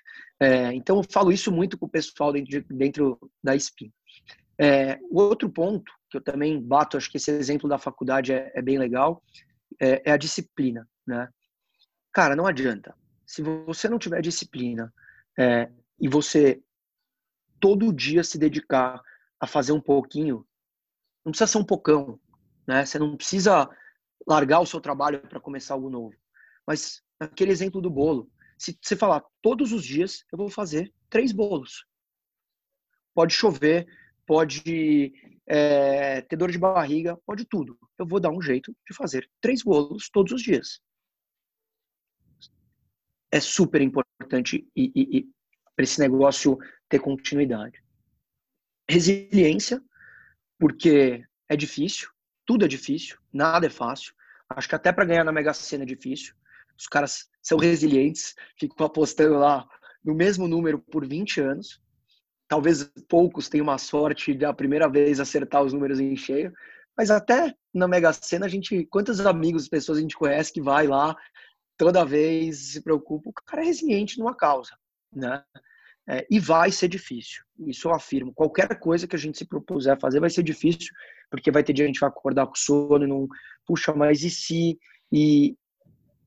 [0.73, 3.93] então, eu falo isso muito com o pessoal dentro, de, dentro da SPIN.
[5.11, 8.79] O outro ponto, que eu também bato, acho que esse exemplo da faculdade é bem
[8.79, 9.23] legal,
[9.81, 11.29] é, é a disciplina, né?
[12.13, 12.95] Cara, não adianta.
[13.27, 14.93] Se você não tiver disciplina
[15.39, 15.69] é,
[16.01, 16.63] e você
[17.59, 19.01] todo dia se dedicar
[19.41, 20.47] a fazer um pouquinho,
[21.25, 22.21] não precisa ser um pocão,
[22.67, 22.85] né?
[22.85, 23.69] Você não precisa
[24.27, 26.15] largar o seu trabalho para começar algo novo.
[26.67, 31.33] Mas aquele exemplo do bolo, se você falar todos os dias, eu vou fazer três
[31.33, 31.87] bolos.
[33.15, 33.87] Pode chover,
[34.27, 35.13] pode
[35.47, 37.79] é, ter dor de barriga, pode tudo.
[37.99, 40.81] Eu vou dar um jeito de fazer três bolos todos os dias.
[43.31, 45.29] É super importante e, e, e
[45.75, 46.59] para esse negócio
[46.89, 47.83] ter continuidade.
[48.89, 49.83] Resiliência,
[50.59, 52.09] porque é difícil,
[52.47, 54.15] tudo é difícil, nada é fácil.
[54.49, 56.35] Acho que até para ganhar na Mega Sena é difícil.
[56.79, 59.67] Os caras são resilientes, ficam apostando lá
[60.05, 61.83] no mesmo número por 20 anos
[62.55, 66.53] talvez poucos tenham uma sorte de a primeira vez acertar os números em cheio,
[66.97, 70.87] mas até na Mega Sena a gente, quantos amigos, pessoas a gente conhece que vai
[70.87, 71.17] lá
[71.77, 74.71] toda vez se preocupa, o cara é resiliente numa causa,
[75.13, 75.43] né?
[76.09, 78.33] É, e vai ser difícil, isso eu afirmo.
[78.33, 80.95] Qualquer coisa que a gente se propuser a fazer vai ser difícil,
[81.29, 83.27] porque vai ter dia que a gente vai acordar com sono e não,
[83.67, 84.79] puxa, mas e se?
[85.11, 85.57] E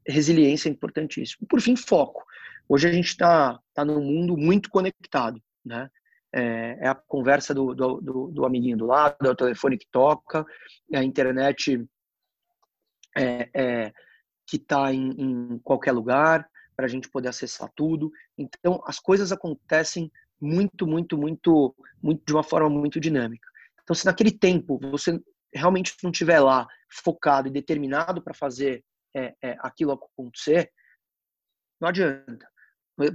[0.06, 1.48] resiliência é importantíssimo.
[1.48, 2.26] Por fim, foco.
[2.68, 5.90] Hoje a gente está tá num mundo muito conectado, né?
[6.34, 9.88] É, é a conversa do, do, do, do, amiguinho do lado, é o telefone que
[9.92, 10.46] toca,
[10.92, 11.86] é a internet
[13.16, 13.94] é, é
[14.46, 18.12] que está em, em, qualquer lugar para a gente poder acessar tudo.
[18.38, 23.48] Então, as coisas acontecem muito, muito, muito, muito de uma forma muito dinâmica.
[23.84, 25.20] Então, se naquele tempo você
[25.54, 30.72] realmente não estiver lá focado e determinado para fazer é, é, aquilo acontecer,
[31.80, 32.48] não adianta.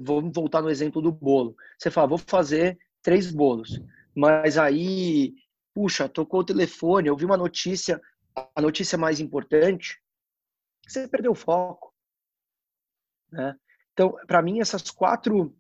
[0.01, 1.57] Vamos voltar no exemplo do bolo.
[1.79, 3.81] Você fala, vou fazer três bolos.
[4.15, 5.35] Mas aí,
[5.75, 8.01] puxa, tocou o telefone, eu vi uma notícia,
[8.55, 10.01] a notícia mais importante,
[10.87, 11.93] você perdeu o foco.
[13.31, 13.57] Né?
[13.93, 15.57] Então, para mim, essas quatro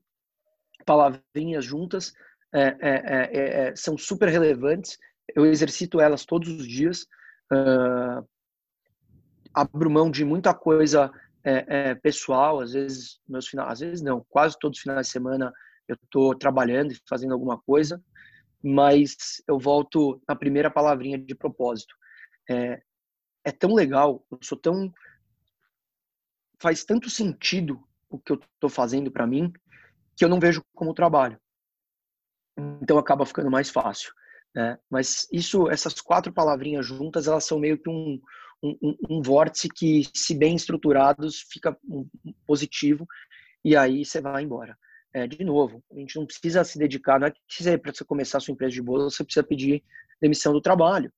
[0.85, 2.13] palavrinhas juntas
[2.53, 4.99] é, é, é, é, são super relevantes.
[5.35, 7.07] Eu exercito elas todos os dias.
[7.53, 8.27] Uh,
[9.55, 11.11] abro mão de muita coisa
[11.45, 15.13] é, é, pessoal, às vezes meus finais, às vezes não, quase todos os finais de
[15.13, 15.53] semana
[15.89, 18.03] eu estou trabalhando e fazendo alguma coisa,
[18.63, 21.95] mas eu volto na primeira palavrinha de propósito.
[22.49, 22.83] É,
[23.45, 24.93] é tão legal, eu sou tão.
[26.61, 29.53] faz tanto sentido o que eu estou fazendo para mim
[30.17, 31.41] que eu não vejo como trabalho.
[32.81, 34.13] Então acaba ficando mais fácil.
[34.55, 34.79] Né?
[34.91, 38.21] Mas isso, essas quatro palavrinhas juntas, elas são meio que um,
[38.63, 41.77] um, um vórtice que, se bem estruturados, fica
[42.47, 43.07] positivo
[43.65, 44.77] e aí você vai embora.
[45.15, 48.39] É, de novo, a gente não precisa se dedicar, não é que para você começar
[48.39, 49.85] a sua empresa de bolos, você precisa pedir
[50.21, 51.13] demissão do trabalho.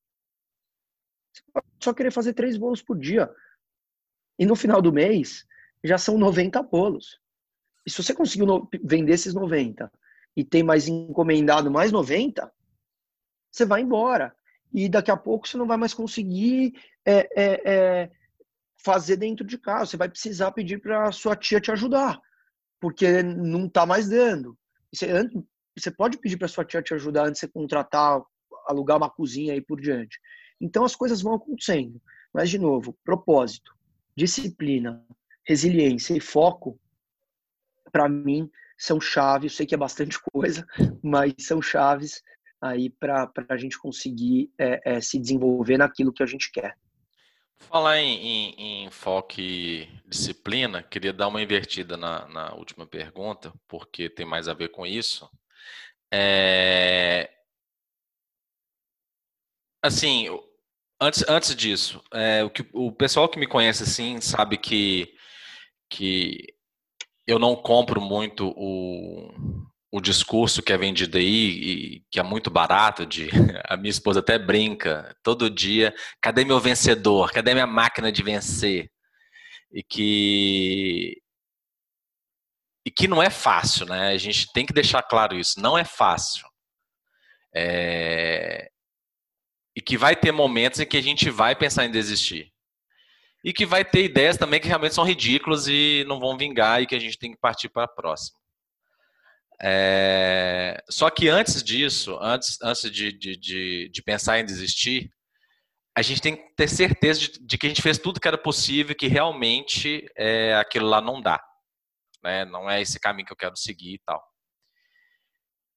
[1.32, 3.30] Você pode só querer fazer três bolos por dia.
[4.36, 5.46] E no final do mês,
[5.82, 7.20] já são 90 bolos.
[7.86, 9.92] E se você conseguiu vender esses 90
[10.36, 12.52] e tem mais encomendado mais 90,
[13.52, 14.34] você vai embora.
[14.72, 18.10] E daqui a pouco você não vai mais conseguir é, é, é,
[18.76, 19.86] fazer dentro de casa.
[19.86, 22.20] Você vai precisar pedir para sua tia te ajudar
[22.84, 24.58] porque não está mais dando.
[24.92, 25.06] Você,
[25.74, 28.20] você pode pedir para sua tia te ajudar antes de você contratar,
[28.66, 30.20] alugar uma cozinha e por diante.
[30.60, 31.98] Então as coisas vão acontecendo.
[32.30, 33.74] Mas, de novo, propósito,
[34.14, 35.02] disciplina,
[35.46, 36.78] resiliência e foco,
[37.90, 39.52] para mim, são chaves.
[39.52, 40.66] Eu sei que é bastante coisa,
[41.02, 42.22] mas são chaves
[42.60, 46.76] aí para a gente conseguir é, é, se desenvolver naquilo que a gente quer.
[47.58, 53.52] Falar em, em, em, foco e disciplina, queria dar uma invertida na, na, última pergunta,
[53.66, 55.28] porque tem mais a ver com isso.
[56.12, 57.30] É...
[59.82, 60.28] Assim,
[61.00, 65.14] antes, antes disso, é, o, que, o pessoal que me conhece assim sabe que,
[65.90, 66.54] que
[67.26, 69.30] eu não compro muito o,
[69.94, 73.28] o discurso que é vendido aí, que é muito barato, de
[73.68, 77.30] a minha esposa até brinca todo dia, cadê meu vencedor?
[77.30, 78.90] Cadê minha máquina de vencer?
[79.72, 81.22] E que
[82.84, 84.08] e que não é fácil, né?
[84.08, 86.44] A gente tem que deixar claro isso, não é fácil.
[87.54, 88.68] É...
[89.76, 92.52] E que vai ter momentos em que a gente vai pensar em desistir.
[93.44, 96.86] E que vai ter ideias também que realmente são ridículas e não vão vingar e
[96.86, 98.43] que a gente tem que partir para a próxima.
[99.66, 100.76] É...
[100.90, 105.10] Só que antes disso, antes, antes de, de, de, de, pensar em desistir,
[105.96, 108.94] a gente tem que ter certeza de, que a gente fez tudo que era possível
[108.94, 111.40] que realmente é, aquilo lá não dá.
[112.22, 112.44] Né?
[112.44, 114.22] Não é esse caminho que eu quero seguir e tal.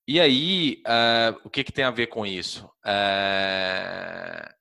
[0.06, 2.66] E aí, uh, o que, que tem a ver com isso?
[2.86, 4.58] Uh...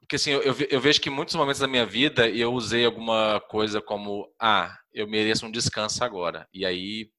[0.00, 3.40] Porque assim, eu, eu, vejo que em muitos momentos da minha vida eu usei alguma
[3.48, 6.46] coisa como, ah, eu mereço um descanso agora.
[6.52, 7.10] E aí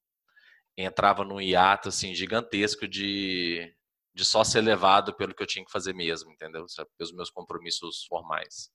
[0.78, 3.74] entrava num hiato assim, gigantesco de,
[4.14, 6.66] de só ser levado pelo que eu tinha que fazer mesmo, entendeu?
[6.98, 8.72] Pelos meus compromissos formais.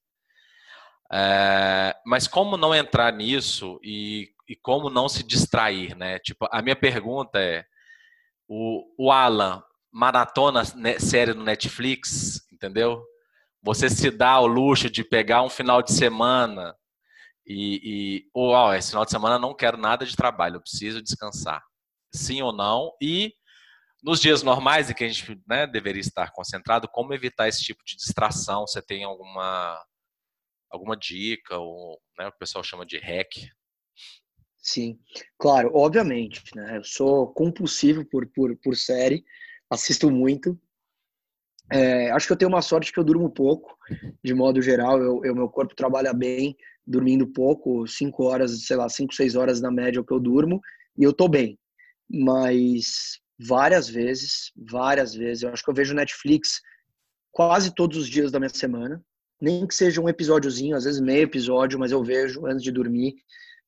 [1.11, 6.19] É, mas como não entrar nisso e, e, como não se distrair, né?
[6.19, 7.65] Tipo, a minha pergunta é:
[8.47, 10.63] o, o Alan maratona
[11.01, 13.03] série no Netflix, entendeu?
[13.63, 16.77] Você se dá o luxo de pegar um final de semana
[17.47, 21.03] e, e ou, oh, esse final de semana não quero nada de trabalho, eu preciso
[21.03, 21.63] descansar.
[22.13, 22.93] Sim ou não?
[23.01, 23.35] E
[24.03, 27.85] nos dias normais em que a gente né, deveria estar concentrado, como evitar esse tipo
[27.85, 28.67] de distração?
[28.67, 29.85] Você tem alguma
[30.71, 33.29] alguma dica, ou né, o que o pessoal chama de hack?
[34.59, 34.99] Sim,
[35.39, 36.77] claro, obviamente, né?
[36.77, 39.25] Eu sou compulsivo por, por, por série,
[39.71, 40.61] assisto muito.
[41.71, 43.77] É, acho que eu tenho uma sorte que eu durmo pouco,
[44.23, 48.89] de modo geral, eu, eu meu corpo trabalha bem, dormindo pouco, cinco horas, sei lá,
[48.89, 50.61] cinco, seis horas na média é o que eu durmo,
[50.97, 51.59] e eu tô bem.
[52.11, 56.61] Mas várias vezes, várias vezes, eu acho que eu vejo Netflix
[57.31, 59.03] quase todos os dias da minha semana,
[59.41, 63.15] nem que seja um episódiozinho, às vezes meio episódio, mas eu vejo antes de dormir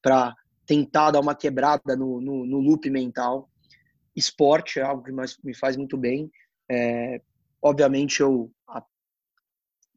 [0.03, 0.35] para
[0.67, 3.49] tentar dar uma quebrada no, no, no, loop mental.
[4.17, 5.13] Esporte é algo que
[5.45, 6.31] me faz muito bem.
[6.69, 7.21] É,
[7.63, 8.51] obviamente eu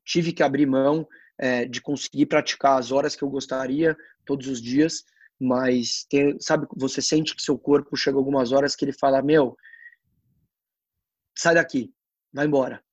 [0.06, 4.62] tive que abrir mão é, de conseguir praticar as horas que eu gostaria todos os
[4.62, 5.04] dias,
[5.44, 9.56] mas tem, sabe, você sente que seu corpo chega algumas horas que ele fala, meu,
[11.38, 11.94] sai daqui,
[12.34, 12.84] vai embora,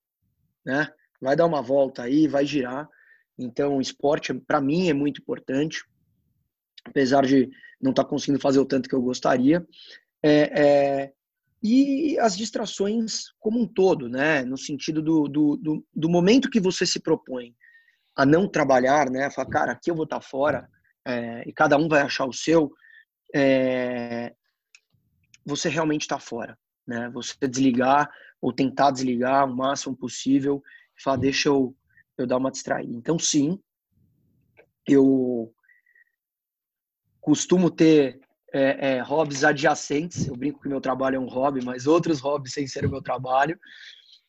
[0.64, 0.92] né?
[1.20, 2.88] vai dar uma volta aí, vai girar.
[3.38, 5.84] Então, esporte, para mim, é muito importante,
[6.84, 9.66] apesar de não estar tá conseguindo fazer o tanto que eu gostaria.
[10.22, 11.12] É, é,
[11.62, 14.42] e as distrações como um todo, né?
[14.44, 17.54] No sentido do, do, do, do, momento que você se propõe
[18.16, 19.30] a não trabalhar, né?
[19.30, 20.68] Falar, cara, aqui eu vou estar tá fora,
[21.06, 22.72] é, e cada um vai achar o seu,
[23.34, 24.34] é,
[25.44, 27.10] você realmente está fora, né?
[27.10, 28.10] Você desligar
[28.40, 30.62] ou tentar desligar o máximo possível
[31.02, 31.74] falar, deixa eu,
[32.16, 32.92] eu dar uma distraída.
[32.92, 33.58] Então, sim,
[34.86, 35.52] eu
[37.20, 38.20] costumo ter
[38.52, 40.26] é, é, hobbies adjacentes.
[40.26, 43.02] Eu brinco que meu trabalho é um hobby, mas outros hobbies sem ser o meu
[43.02, 43.58] trabalho.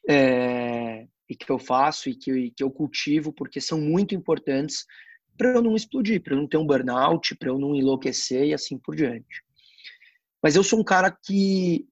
[0.09, 4.85] É, e que eu faço e que, que eu cultivo, porque são muito importantes
[5.37, 8.53] para eu não explodir, para eu não ter um burnout, para eu não enlouquecer e
[8.53, 9.43] assim por diante.
[10.43, 11.85] Mas eu sou um cara que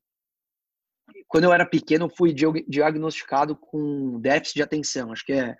[1.30, 2.34] quando eu era pequeno, fui
[2.67, 5.12] diagnosticado com déficit de atenção.
[5.12, 5.56] Acho que é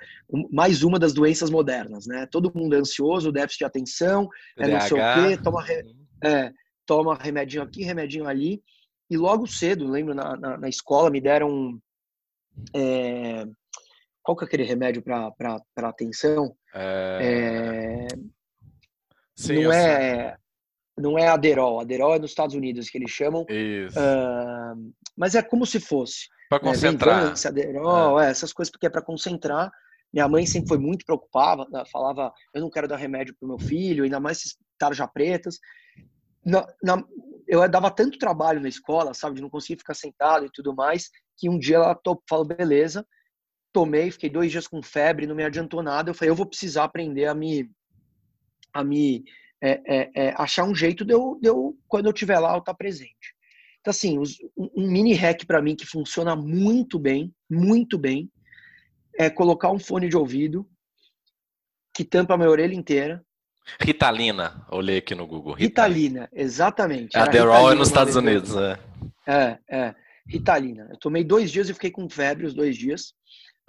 [0.52, 2.26] mais uma das doenças modernas, né?
[2.26, 5.64] Todo mundo é ansioso, déficit de atenção, é não sei o quê, toma,
[6.24, 6.52] é,
[6.88, 8.64] toma remedinho aqui, remedinho ali.
[9.12, 11.80] E logo cedo, lembro, na, na, na escola, me deram.
[12.76, 13.46] É...
[14.24, 16.56] Qual que é aquele remédio para atenção?
[16.74, 18.08] É...
[19.36, 20.38] Sim, não é
[21.00, 23.44] não é Aderol, Aderol é nos Estados Unidos que eles chamam.
[23.44, 26.28] Uh, mas é como se fosse.
[26.50, 26.70] Para né?
[26.70, 27.26] concentrar.
[27.26, 27.34] Né?
[27.46, 28.28] Aderol, é.
[28.28, 29.72] É, essas coisas porque é para concentrar.
[30.12, 34.04] Minha mãe sempre foi muito preocupada, falava, eu não quero dar remédio pro meu filho,
[34.04, 35.60] ainda mais esses tarja pretas.
[36.44, 37.04] Na, na,
[37.48, 41.12] eu dava tanto trabalho na escola, sabe, de não conseguir ficar sentado e tudo mais,
[41.38, 43.06] que um dia ela falou, beleza,
[43.72, 46.10] tomei, fiquei dois dias com febre, não me adiantou nada.
[46.10, 47.70] Eu falei, eu vou precisar aprender a me,
[48.74, 49.24] a me
[49.62, 52.60] é, é, é, achar um jeito de eu, de eu, quando eu estiver lá, eu
[52.60, 53.36] estar tá presente.
[53.82, 58.30] Então, assim, os, um mini hack para mim que funciona muito bem, muito bem,
[59.18, 60.68] é colocar um fone de ouvido
[61.94, 63.24] que tampa a minha orelha inteira.
[63.80, 65.54] Ritalina, olhei aqui no Google.
[65.54, 67.18] Ritalina, Ritalina exatamente.
[67.18, 68.80] A Adderall é nos Estados Unidos, é.
[69.28, 69.96] É, é.
[70.28, 70.88] Ritalina.
[70.90, 73.14] Eu tomei dois dias e fiquei com febre os dois dias.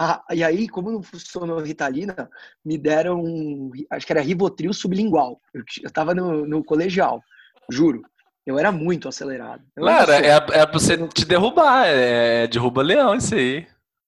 [0.03, 2.31] Ah, e aí, como não funcionou Ritalina,
[2.65, 5.39] me deram, acho que era Rivotril sublingual.
[5.53, 7.23] Eu, eu tava no, no colegial,
[7.71, 8.01] juro.
[8.47, 9.63] Eu era muito acelerado.
[9.77, 13.67] Eu Cara, é, é pra você te derrubar, é, é derruba leão isso aí.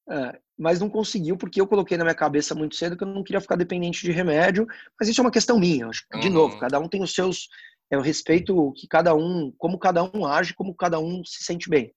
[0.09, 3.23] É, mas não conseguiu porque eu coloquei na minha cabeça muito cedo que eu não
[3.23, 4.67] queria ficar dependente de remédio.
[4.99, 5.89] Mas isso é uma questão minha.
[5.89, 6.33] Acho que, de uhum.
[6.33, 7.51] novo, cada um tem os seus.
[7.91, 11.69] É o respeito que cada um, como cada um age, como cada um se sente
[11.69, 11.93] bem.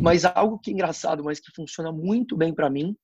[0.00, 2.96] Mas algo que é engraçado, mas que funciona muito bem para mim,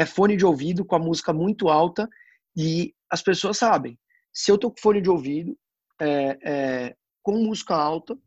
[0.00, 2.08] é fone de ouvido com a música muito alta
[2.56, 3.98] e as pessoas sabem.
[4.32, 5.54] Se eu tô com fone de ouvido,
[6.00, 8.18] é, é, com música alta,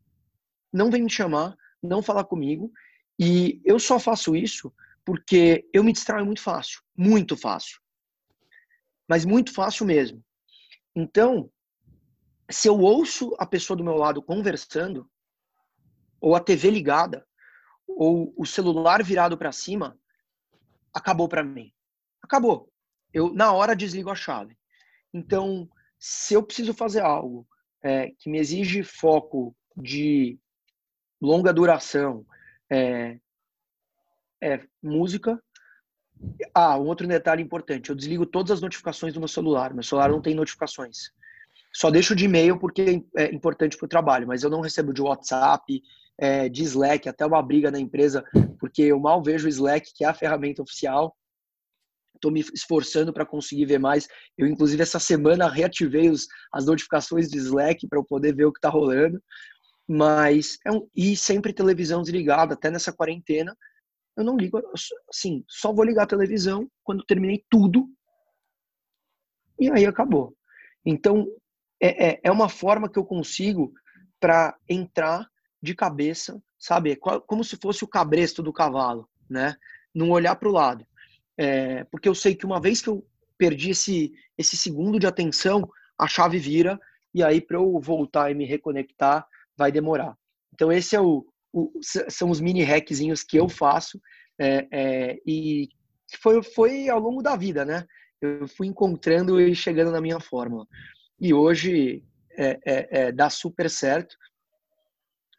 [0.71, 2.71] não vem me chamar, não falar comigo.
[3.19, 4.71] E eu só faço isso
[5.03, 7.79] porque eu me distraio muito fácil, muito fácil.
[9.09, 10.23] Mas muito fácil mesmo.
[10.95, 11.49] Então,
[12.51, 15.09] se eu ouço a pessoa do meu lado conversando,
[16.21, 17.25] ou a TV ligada,
[17.87, 19.97] ou o celular virado para cima,
[20.93, 21.71] acabou para mim.
[22.21, 22.69] Acabou.
[23.13, 24.57] Eu na hora desligo a chave.
[25.13, 25.69] Então,
[25.99, 27.47] se eu preciso fazer algo
[27.81, 30.39] é, que me exige foco de
[31.21, 32.25] longa duração,
[32.69, 33.19] é,
[34.41, 35.41] é música.
[36.53, 39.73] Ah, um outro detalhe importante: eu desligo todas as notificações do meu celular.
[39.73, 41.11] Meu celular não tem notificações.
[41.73, 45.01] Só deixo de e-mail porque é importante para o trabalho, mas eu não recebo de
[45.01, 45.81] WhatsApp,
[46.17, 48.23] é, de Slack, até uma briga na empresa,
[48.59, 51.15] porque eu mal vejo o Slack, que é a ferramenta oficial
[52.23, 54.07] estou me esforçando para conseguir ver mais.
[54.37, 58.53] Eu, inclusive, essa semana reativei os, as notificações de Slack para eu poder ver o
[58.53, 59.21] que está rolando.
[59.87, 63.55] Mas, é um, e sempre televisão desligada, até nessa quarentena.
[64.15, 64.61] Eu não ligo,
[65.09, 67.89] assim, só vou ligar a televisão quando terminei tudo.
[69.59, 70.33] E aí acabou.
[70.85, 71.27] Então,
[71.81, 73.73] é, é, é uma forma que eu consigo
[74.19, 75.27] para entrar
[75.63, 76.91] de cabeça, sabe?
[76.91, 79.55] É como se fosse o cabresto do cavalo, né?
[79.95, 80.85] Não olhar para o lado.
[81.37, 83.07] É, porque eu sei que uma vez que eu
[83.37, 85.65] perdi esse, esse segundo de atenção,
[85.97, 86.77] a chave vira
[87.13, 89.25] e aí para eu voltar e me reconectar
[89.57, 90.17] vai demorar.
[90.53, 94.01] Então esse é o, o são os mini hackzinhos que eu faço
[94.37, 95.69] é, é, e
[96.21, 97.85] foi, foi ao longo da vida, né?
[98.21, 100.67] Eu fui encontrando e chegando na minha fórmula.
[101.19, 102.03] E hoje
[102.37, 104.17] é, é, é, dá super certo,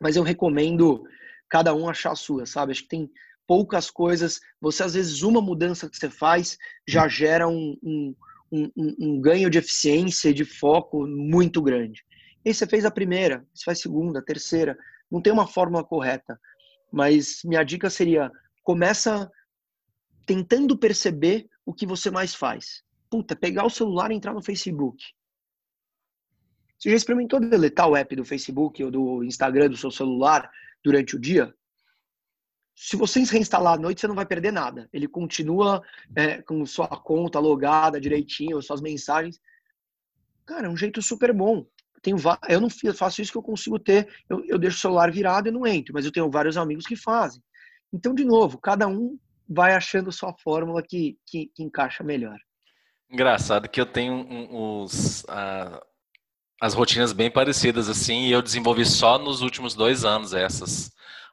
[0.04, 1.02] mas eu recomendo
[1.48, 2.72] cada um achar a sua, sabe?
[2.72, 3.10] Acho que tem
[3.46, 4.38] poucas coisas.
[4.60, 8.14] Você, às vezes, uma mudança que você faz já gera um, um,
[8.52, 12.04] um, um ganho de eficiência e de foco muito grande.
[12.44, 14.76] E você fez a primeira, você faz a segunda, a terceira.
[15.10, 16.38] Não tem uma fórmula correta.
[16.92, 18.30] Mas minha dica seria:
[18.62, 19.30] começa
[20.26, 22.82] tentando perceber o que você mais faz.
[23.08, 25.02] Puta, pegar o celular e entrar no Facebook.
[26.78, 30.50] Você já experimentou deletar o app do Facebook ou do Instagram do seu celular
[30.82, 31.54] durante o dia?
[32.76, 34.88] se você reinstalar à noite, você não vai perder nada.
[34.92, 35.82] Ele continua
[36.16, 39.40] é, com sua conta logada direitinho, suas mensagens.
[40.44, 41.64] Cara, é um jeito super bom.
[42.02, 42.16] Tenho,
[42.48, 44.08] eu não faço isso que eu consigo ter.
[44.28, 46.96] Eu, eu deixo o celular virado e não entro, mas eu tenho vários amigos que
[46.96, 47.40] fazem.
[47.92, 49.16] Então, de novo, cada um
[49.48, 52.38] vai achando sua fórmula que, que, que encaixa melhor.
[53.08, 55.80] Engraçado que eu tenho uns, uh,
[56.60, 60.90] as rotinas bem parecidas assim, e eu desenvolvi só nos últimos dois anos essas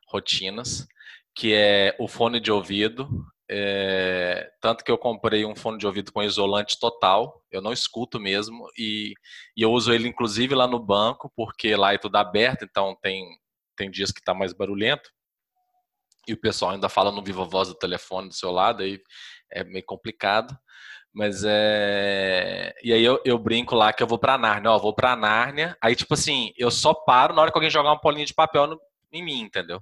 [0.07, 0.87] rotinas
[1.35, 3.09] que é o fone de ouvido.
[3.53, 8.17] É, tanto que eu comprei um fone de ouvido com isolante total, eu não escuto
[8.17, 9.13] mesmo, e,
[9.57, 13.25] e, eu uso ele inclusive lá no banco, porque lá é tudo aberto, então tem,
[13.75, 15.09] tem dias que está mais barulhento,
[16.25, 19.01] e o pessoal ainda fala no viva voz do telefone do seu lado, aí
[19.51, 20.57] é meio complicado.
[21.13, 22.73] Mas é.
[22.83, 25.77] E aí eu, eu brinco lá que eu vou pra Nárnia, ó, vou pra Nárnia.
[25.81, 28.67] Aí, tipo assim, eu só paro na hora que alguém jogar uma polinha de papel
[28.67, 28.79] no,
[29.11, 29.81] em mim, entendeu?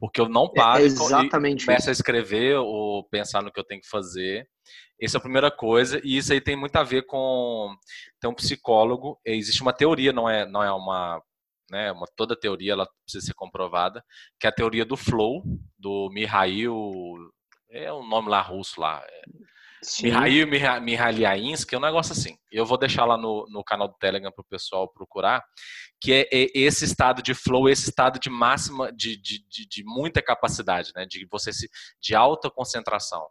[0.00, 3.60] porque eu não é, paro é exatamente e começo a escrever ou pensar no que
[3.60, 4.48] eu tenho que fazer.
[4.98, 7.74] Essa é a primeira coisa, e isso aí tem muito a ver com
[8.18, 11.22] tem um psicólogo, existe uma teoria, não é não é uma
[11.70, 14.02] né, uma toda teoria ela precisa ser comprovada,
[14.38, 15.42] que é a teoria do flow
[15.78, 16.74] do Mihail,
[17.70, 19.22] é um nome lá russo lá, é,
[20.02, 20.46] Mihail
[20.82, 22.36] Mihailiainski, é um negócio assim.
[22.52, 25.42] Eu vou deixar lá no, no canal do Telegram para o pessoal procurar,
[26.00, 29.84] que é, é, esse estado de flow, esse estado de máxima, de, de, de, de,
[29.84, 31.06] muita capacidade, né?
[31.06, 31.68] De você se,
[32.00, 33.26] de alta concentração.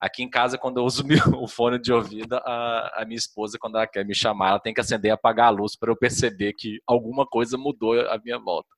[0.00, 1.04] Aqui em casa, quando eu uso
[1.42, 4.74] o fone de ouvido, a, a minha esposa, quando ela quer me chamar, ela tem
[4.74, 8.38] que acender e apagar a luz para eu perceber que alguma coisa mudou à minha
[8.38, 8.68] volta.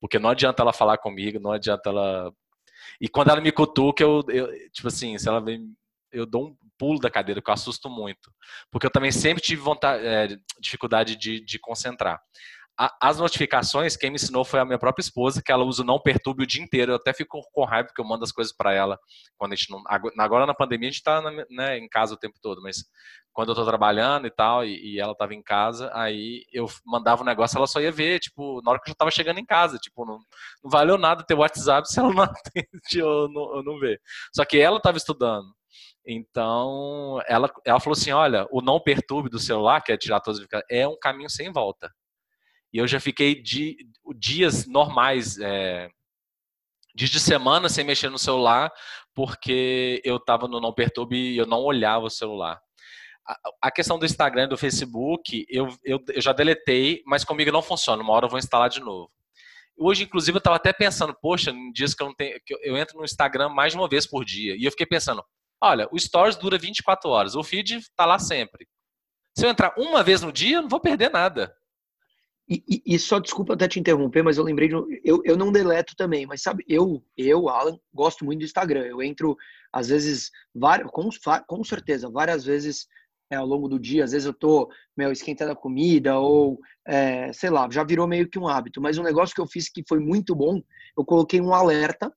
[0.00, 2.32] Porque não adianta ela falar comigo, não adianta ela.
[2.98, 5.74] E quando ela me cutuca, eu, eu tipo assim, se ela vem
[6.12, 8.32] eu dou um pulo da cadeira, que eu assusto muito.
[8.70, 10.28] Porque eu também sempre tive vontade, é,
[10.58, 12.18] dificuldade de, de concentrar.
[13.02, 16.00] as notificações, quem me ensinou foi a minha própria esposa, que ela usa o não
[16.00, 16.92] perturbe o dia inteiro.
[16.92, 18.98] Eu até fico com raiva porque eu mando as coisas para ela
[19.36, 19.82] quando a gente não.
[20.18, 22.82] Agora na pandemia a gente tá né, em casa o tempo todo, mas
[23.30, 27.22] quando eu tô trabalhando e tal, e, e ela tava em casa, aí eu mandava
[27.22, 29.44] um negócio, ela só ia ver, tipo, na hora que eu já tava chegando em
[29.44, 30.18] casa, tipo, não,
[30.64, 34.00] não valeu nada ter WhatsApp se ela não atende ou não, não vê.
[34.34, 35.46] Só que ela tava estudando.
[36.06, 40.40] Então, ela, ela falou assim: olha, o não perturbe do celular, que é tirar todas
[40.40, 41.92] as é um caminho sem volta.
[42.72, 43.76] E eu já fiquei di,
[44.16, 45.88] dias normais, é,
[46.94, 48.70] dias de semana sem mexer no celular,
[49.14, 52.60] porque eu estava no Não Perturbe e eu não olhava o celular.
[53.26, 57.52] A, a questão do Instagram e do Facebook, eu, eu, eu já deletei, mas comigo
[57.52, 58.02] não funciona.
[58.02, 59.10] Uma hora eu vou instalar de novo.
[59.76, 62.38] Hoje, inclusive, eu estava até pensando, poxa, em dias que eu não tenho.
[62.44, 64.54] Que eu entro no Instagram mais de uma vez por dia.
[64.56, 65.24] E eu fiquei pensando,
[65.60, 68.66] olha, o Stories dura 24 horas, o feed está lá sempre.
[69.36, 71.54] Se eu entrar uma vez no dia, eu não vou perder nada.
[72.48, 74.74] E, e, e, só desculpa até te interromper, mas eu lembrei de.
[75.04, 78.84] Eu, eu não deleto também, mas sabe, eu, eu, Alan, gosto muito do Instagram.
[78.86, 79.36] Eu entro,
[79.72, 81.08] às vezes, várias, com,
[81.46, 82.88] com certeza, várias vezes
[83.30, 84.02] é, ao longo do dia.
[84.02, 88.28] Às vezes eu tô, meu, esquentando a comida, ou, é, sei lá, já virou meio
[88.28, 88.80] que um hábito.
[88.80, 90.60] Mas um negócio que eu fiz que foi muito bom,
[90.98, 92.12] eu coloquei um alerta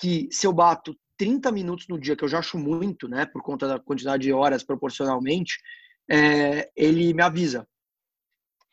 [0.00, 3.42] que se eu bato 30 minutos no dia, que eu já acho muito, né, por
[3.42, 5.58] conta da quantidade de horas proporcionalmente,
[6.10, 7.68] é, ele me avisa.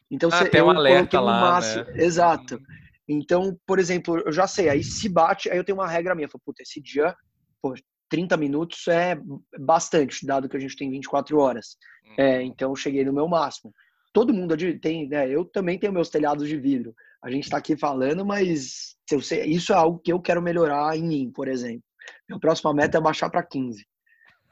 [0.10, 2.06] Então, ah, tem um alerta lá, máximo, né?
[2.06, 2.58] Exato.
[3.06, 6.30] Então, por exemplo, eu já sei, aí se bate, aí eu tenho uma regra minha,
[6.30, 7.14] falo, puta, esse dia,
[7.62, 7.74] pô,
[8.10, 9.20] 30 minutos é
[9.60, 11.76] bastante, dado que a gente tem 24 horas.
[12.18, 12.30] É, uhum.
[12.30, 13.74] É, então, eu cheguei no meu máximo.
[14.14, 15.30] Todo mundo tem, né?
[15.30, 16.96] Eu também tenho meus telhados de vidro.
[17.22, 20.96] A gente está aqui falando, mas eu sei, isso é algo que eu quero melhorar
[20.96, 21.84] em mim, por exemplo.
[22.28, 23.86] Minha próxima meta é baixar para 15.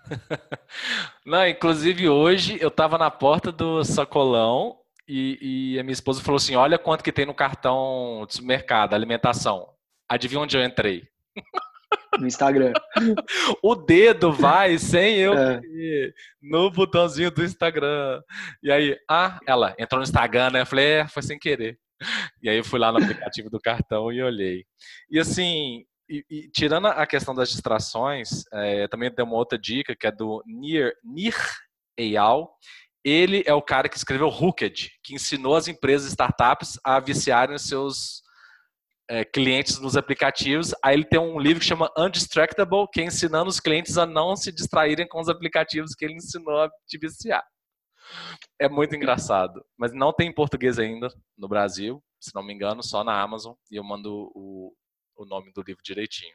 [1.25, 4.77] Não, inclusive hoje eu estava na porta do sacolão
[5.07, 8.93] e, e, a minha esposa falou assim: olha quanto que tem no cartão de supermercado,
[8.93, 9.69] alimentação.
[10.09, 11.07] Adivinha onde eu entrei?
[12.19, 12.73] No Instagram.
[13.61, 15.61] o dedo vai sem eu é.
[16.41, 18.21] no botãozinho do Instagram.
[18.63, 20.61] E aí, ah, ela entrou no Instagram, né?
[20.61, 21.77] Eu falei, é, foi sem querer.
[22.41, 24.65] E aí eu fui lá no aplicativo do cartão e olhei.
[25.09, 29.95] E assim, e, e, tirando a questão das distrações, é, também tem uma outra dica
[29.95, 31.35] que é do Nir, Nir
[31.97, 32.55] Eyal,
[33.03, 37.67] ele é o cara que escreveu Hooked, que ensinou as empresas startups a viciarem os
[37.67, 38.23] seus
[39.07, 40.73] é, clientes nos aplicativos.
[40.83, 44.35] Aí ele tem um livro que chama Undistractable, que é ensinando os clientes a não
[44.35, 47.43] se distraírem com os aplicativos que ele ensinou a te viciar.
[48.59, 52.83] É muito engraçado, mas não tem em português ainda no Brasil, se não me engano,
[52.83, 54.73] só na Amazon, e eu mando o,
[55.15, 56.33] o nome do livro direitinho.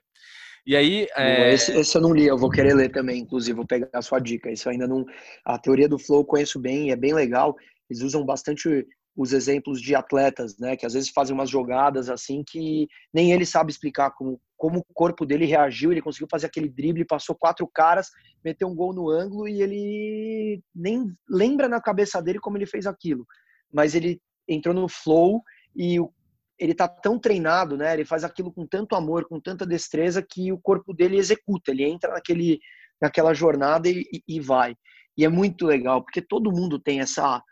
[0.67, 1.07] E aí.
[1.17, 1.53] É...
[1.53, 4.19] Esse, esse, eu não li, eu vou querer ler também, inclusive, vou pegar a sua
[4.19, 4.51] dica.
[4.51, 5.05] Isso ainda não.
[5.45, 7.57] A teoria do flow eu conheço bem, é bem legal.
[7.89, 10.77] Eles usam bastante os exemplos de atletas, né?
[10.77, 14.95] Que às vezes fazem umas jogadas assim que nem ele sabe explicar como, como o
[14.95, 15.91] corpo dele reagiu.
[15.91, 18.09] Ele conseguiu fazer aquele drible, passou quatro caras,
[18.45, 22.87] meteu um gol no ângulo e ele nem lembra na cabeça dele como ele fez
[22.87, 23.27] aquilo.
[23.73, 25.43] Mas ele entrou no flow
[25.77, 26.13] e o
[26.61, 27.95] ele tá tão treinado, né?
[27.95, 31.71] Ele faz aquilo com tanto amor, com tanta destreza que o corpo dele executa.
[31.71, 32.61] Ele entra naquele,
[33.01, 34.77] naquela jornada e, e vai.
[35.17, 37.43] E é muito legal porque todo mundo tem essa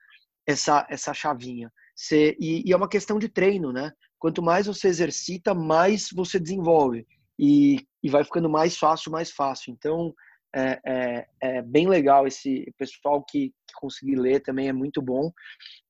[0.47, 1.73] essa essa chavinha.
[1.95, 3.93] Você, e, e, é uma questão de treino, né?
[4.19, 7.07] Quanto mais você exercita, mais você desenvolve
[7.39, 9.73] e, e vai ficando mais fácil, mais fácil.
[9.73, 10.15] Então
[10.55, 15.31] é, é, é bem legal esse pessoal que, que conseguir ler também é muito bom,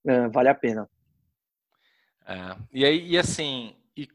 [0.07, 0.89] é, vale a pena.
[2.29, 4.07] É, e aí, e assim, e,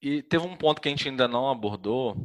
[0.00, 2.16] e teve um ponto que a gente ainda não abordou,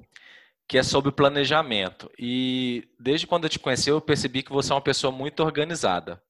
[0.68, 2.10] que é sobre planejamento.
[2.18, 6.22] E desde quando eu te conheci, eu percebi que você é uma pessoa muito organizada.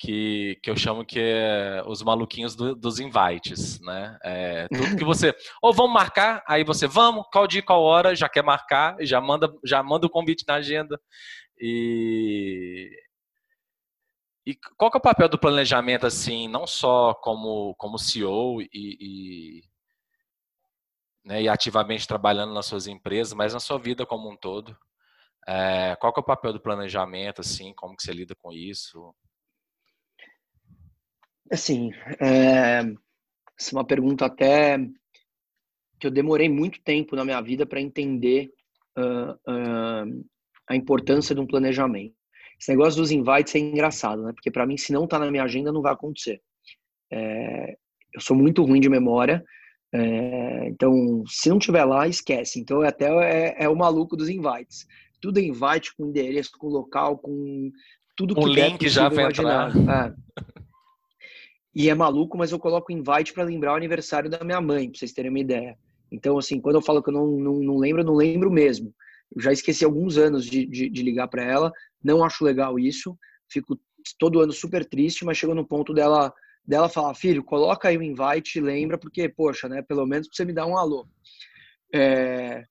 [0.00, 4.16] Que, que eu chamo que é os maluquinhos do, dos invites, né?
[4.22, 5.34] É, tudo que você.
[5.60, 9.52] Ou vamos marcar, aí você, vamos, qual dia, qual hora, já quer marcar, já manda,
[9.64, 11.00] já manda o convite na agenda.
[11.60, 12.90] E,
[14.48, 18.68] e qual que é o papel do planejamento, assim, não só como, como CEO e,
[18.72, 19.62] e,
[21.22, 24.74] né, e ativamente trabalhando nas suas empresas, mas na sua vida como um todo?
[25.46, 29.14] É, qual que é o papel do planejamento, assim, como que você lida com isso?
[31.52, 32.80] Assim, é,
[33.60, 34.78] essa é uma pergunta até
[36.00, 38.50] que eu demorei muito tempo na minha vida para entender
[38.96, 40.24] uh, uh,
[40.66, 42.17] a importância de um planejamento.
[42.60, 44.32] Esse negócio dos invites é engraçado, né?
[44.32, 46.40] Porque para mim, se não tá na minha agenda, não vai acontecer.
[47.10, 47.76] É,
[48.14, 49.44] eu sou muito ruim de memória,
[49.92, 52.60] é, então se não tiver lá, esquece.
[52.60, 54.86] Então até é, é, o maluco dos invites.
[55.20, 57.70] Tudo é invite com endereço, com local, com
[58.16, 59.72] tudo que o link já vai entrar.
[59.76, 60.14] É.
[61.74, 64.98] E é maluco, mas eu coloco invite para lembrar o aniversário da minha mãe, para
[64.98, 65.78] vocês terem uma ideia.
[66.10, 68.92] Então, assim, quando eu falo que eu não, não, não lembro, eu não lembro mesmo.
[69.34, 71.72] Eu já esqueci alguns anos de, de, de ligar para ela,
[72.02, 73.18] não acho legal isso,
[73.50, 73.78] fico
[74.18, 76.32] todo ano super triste, mas chegou no ponto dela
[76.68, 80.52] dela falar, filho, coloca aí o invite, lembra, porque, poxa, né, pelo menos você me
[80.52, 81.08] dar um alô.
[81.94, 82.62] É...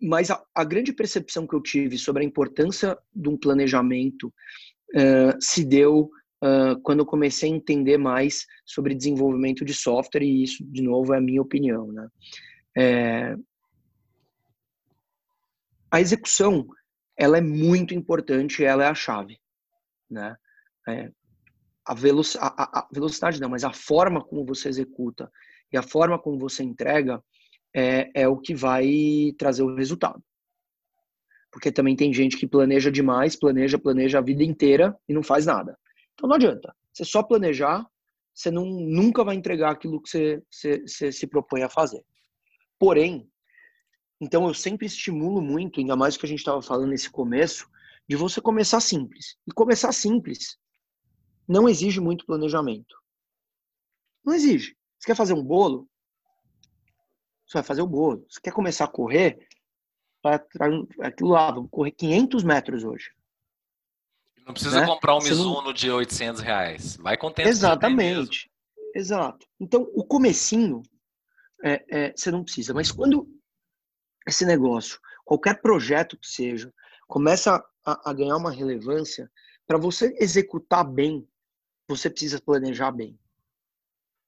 [0.00, 4.32] Mas a, a, grande percepção que eu tive sobre a importância de um planejamento
[4.94, 6.08] uh, se deu
[6.44, 11.12] uh, quando eu comecei a entender mais sobre desenvolvimento de software, e isso, de novo,
[11.12, 11.90] é a minha opinião.
[11.90, 12.08] Né?
[12.78, 13.36] É...
[15.90, 16.68] A execução,
[17.16, 19.38] ela é muito importante, ela é a chave.
[20.10, 20.36] Né?
[20.88, 21.10] É,
[21.84, 25.30] a, veloc a, a, velocidade não, mas a forma como você executa
[25.72, 27.22] e a forma como você entrega
[27.74, 30.22] é, é o que vai trazer o resultado.
[31.50, 35.46] Porque também tem gente que planeja demais, planeja, planeja a vida inteira e não faz
[35.46, 35.78] nada.
[36.14, 36.74] Então não adianta.
[36.92, 37.86] Você só planejar,
[38.34, 42.02] você não, nunca vai entregar aquilo que você, você, você se propõe a fazer.
[42.78, 43.28] Porém,
[44.20, 47.68] então eu sempre estimulo muito, ainda mais que a gente estava falando nesse começo,
[48.08, 49.36] de você começar simples.
[49.46, 50.58] E começar simples
[51.46, 52.96] não exige muito planejamento.
[54.24, 54.76] Não exige.
[54.98, 55.88] Você quer fazer um bolo?
[57.46, 58.26] Você vai fazer o bolo.
[58.28, 59.46] Você quer começar a correr?
[60.22, 60.40] Vai
[61.02, 63.10] aquilo lá, vamos correr 500 metros hoje.
[64.44, 64.86] Não precisa né?
[64.86, 65.72] comprar um Mizuno não...
[65.72, 66.96] de 800 reais.
[66.96, 67.32] Vai com.
[67.38, 68.50] Exatamente.
[68.94, 69.46] Exato.
[69.60, 70.82] Então, o comecinho,
[71.62, 72.72] é, é, você não precisa.
[72.72, 73.28] Mas quando
[74.26, 76.72] esse negócio, qualquer projeto que seja,
[77.06, 79.30] começa a, a ganhar uma relevância,
[79.66, 81.26] para você executar bem,
[81.88, 83.18] você precisa planejar bem.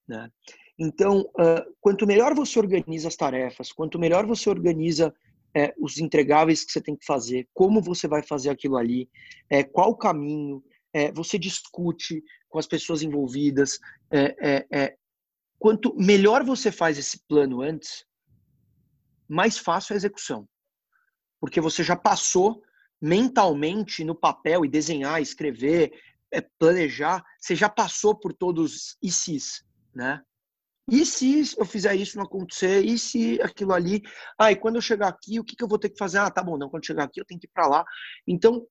[0.07, 0.31] Né?
[0.77, 5.13] Então, uh, quanto melhor você organiza as tarefas, quanto melhor você organiza
[5.53, 9.09] é, os entregáveis que você tem que fazer, como você vai fazer aquilo ali,
[9.49, 13.79] é, qual o caminho, é, você discute com as pessoas envolvidas.
[14.11, 14.95] É, é, é,
[15.57, 18.05] quanto melhor você faz esse plano antes,
[19.29, 20.47] mais fácil a execução.
[21.39, 22.61] Porque você já passou
[23.01, 25.93] mentalmente no papel e desenhar, escrever,
[26.31, 29.63] é, planejar, você já passou por todos os ICs,
[29.95, 30.21] né?
[30.91, 32.83] E se eu fizer isso não acontecer?
[32.83, 34.01] E se aquilo ali?
[34.39, 36.17] Ah, e quando eu chegar aqui, o que, que eu vou ter que fazer?
[36.17, 37.85] Ah, tá bom, não, quando chegar aqui eu tenho que ir para lá.
[38.27, 38.65] Então,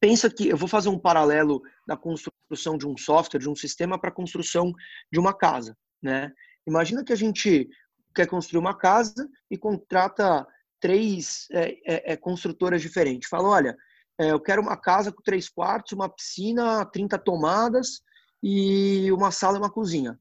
[0.00, 3.98] pensa que eu vou fazer um paralelo da construção de um software, de um sistema
[3.98, 4.72] para a construção
[5.12, 6.32] de uma casa, né?
[6.66, 7.68] Imagina que a gente
[8.14, 10.46] quer construir uma casa e contrata
[10.80, 13.28] três é, é, é construtoras diferentes.
[13.28, 13.76] Fala, olha,
[14.18, 18.02] é, eu quero uma casa com três quartos, uma piscina, 30 tomadas
[18.42, 20.18] e uma sala e uma cozinha.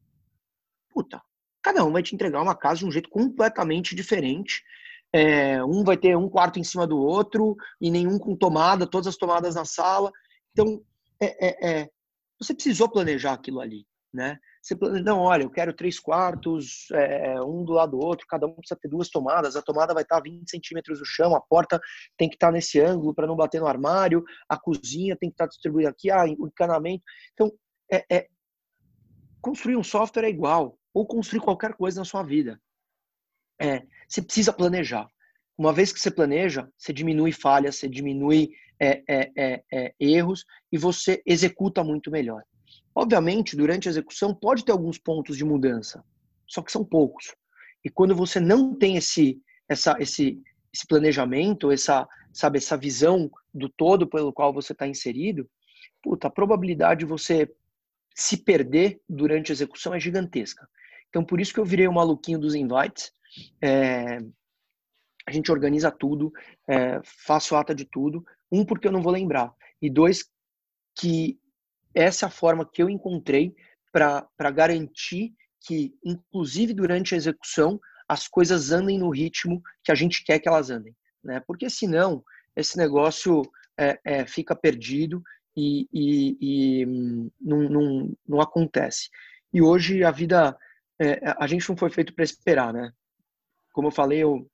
[0.89, 1.21] Puta,
[1.61, 4.63] cada um vai te entregar uma casa de um jeito completamente diferente.
[5.11, 9.07] É, um vai ter um quarto em cima do outro e nenhum com tomada, todas
[9.07, 10.11] as tomadas na sala.
[10.51, 10.81] Então,
[11.21, 11.89] é, é, é
[12.39, 14.37] você precisou planejar aquilo ali, né?
[14.61, 18.45] Você planeja, não, olha, eu quero três quartos, é, um do lado do outro, cada
[18.45, 21.41] um precisa ter duas tomadas, a tomada vai estar a 20 centímetros do chão, a
[21.41, 21.81] porta
[22.17, 25.47] tem que estar nesse ângulo para não bater no armário, a cozinha tem que estar
[25.47, 27.03] distribuída aqui, ah, o encanamento.
[27.33, 27.51] Então,
[27.91, 28.27] é, é,
[29.41, 32.61] construir um software é igual, ou construir qualquer coisa na sua vida.
[33.59, 35.07] É, você precisa planejar.
[35.57, 40.45] Uma vez que você planeja, você diminui falhas, você diminui é, é, é, é erros
[40.71, 42.43] e você executa muito melhor.
[42.95, 46.03] Obviamente, durante a execução pode ter alguns pontos de mudança,
[46.47, 47.33] só que são poucos.
[47.83, 50.41] E quando você não tem esse, essa, esse,
[50.73, 55.49] esse planejamento, essa, sabe, essa visão do todo pelo qual você está inserido,
[56.01, 57.51] puta, a probabilidade de você
[58.15, 60.67] se perder durante a execução é gigantesca.
[61.09, 63.11] Então, por isso que eu virei o maluquinho dos invites.
[63.61, 64.19] É,
[65.25, 66.31] a gente organiza tudo,
[66.67, 68.25] é, faço ata de tudo.
[68.51, 69.53] Um, porque eu não vou lembrar.
[69.81, 70.29] E dois,
[70.95, 71.39] que
[71.93, 73.55] essa é a forma que eu encontrei
[73.91, 80.23] para garantir que, inclusive durante a execução, as coisas andem no ritmo que a gente
[80.23, 80.95] quer que elas andem.
[81.23, 81.41] Né?
[81.47, 82.23] Porque senão,
[82.55, 83.41] esse negócio
[83.77, 85.21] é, é, fica perdido
[85.55, 86.85] e, e, e
[87.39, 89.09] não, não, não, acontece.
[89.53, 90.57] E hoje a vida,
[90.99, 92.91] é, a gente não foi feito para esperar, né?
[93.71, 94.49] Como eu falei, eu,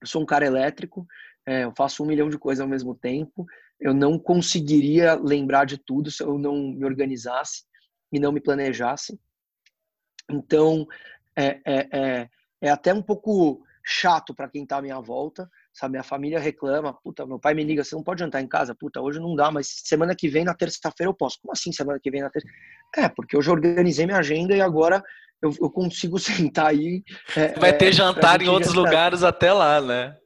[0.00, 1.06] eu sou um cara elétrico,
[1.46, 3.46] é, eu faço um milhão de coisas ao mesmo tempo,
[3.80, 7.64] eu não conseguiria lembrar de tudo se eu não me organizasse
[8.12, 9.18] e não me planejasse.
[10.30, 10.86] Então,
[11.36, 12.28] é, é, é,
[12.60, 15.92] é até um pouco chato para quem está à minha volta, sabe?
[15.92, 18.74] Minha família reclama, puta, meu pai me liga, você não pode jantar em casa?
[18.74, 21.40] Puta, hoje não dá, mas semana que vem, na terça-feira, eu posso.
[21.40, 22.46] Como assim semana que vem, na terça?
[22.96, 25.02] É, porque eu já organizei minha agenda e agora
[25.42, 27.02] eu, eu consigo sentar aí.
[27.36, 28.90] É, Vai ter é, jantar em outros jantar.
[28.90, 30.16] lugares até lá, né?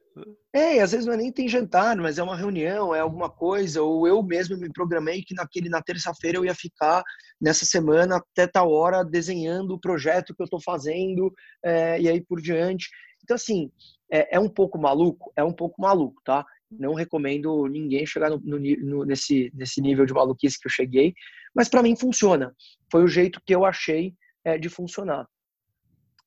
[0.53, 3.81] É, às vezes não é nem tem jantar, mas é uma reunião, é alguma coisa,
[3.81, 7.03] ou eu mesmo me programei que naquele na terça-feira eu ia ficar
[7.39, 12.21] nessa semana até tal hora desenhando o projeto que eu estou fazendo é, e aí
[12.21, 12.89] por diante.
[13.23, 13.71] Então assim
[14.11, 16.45] é, é, um pouco maluco, é um pouco maluco, tá?
[16.71, 21.13] Não recomendo ninguém chegar no, no, no, nesse nesse nível de maluquice que eu cheguei,
[21.53, 22.53] mas para mim funciona.
[22.91, 24.13] Foi o jeito que eu achei
[24.43, 25.27] é, de funcionar.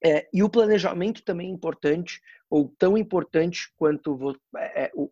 [0.02, 2.20] É, e o planejamento também é importante,
[2.50, 5.08] ou tão importante quanto é, é, o,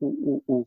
[0.00, 0.66] o, o,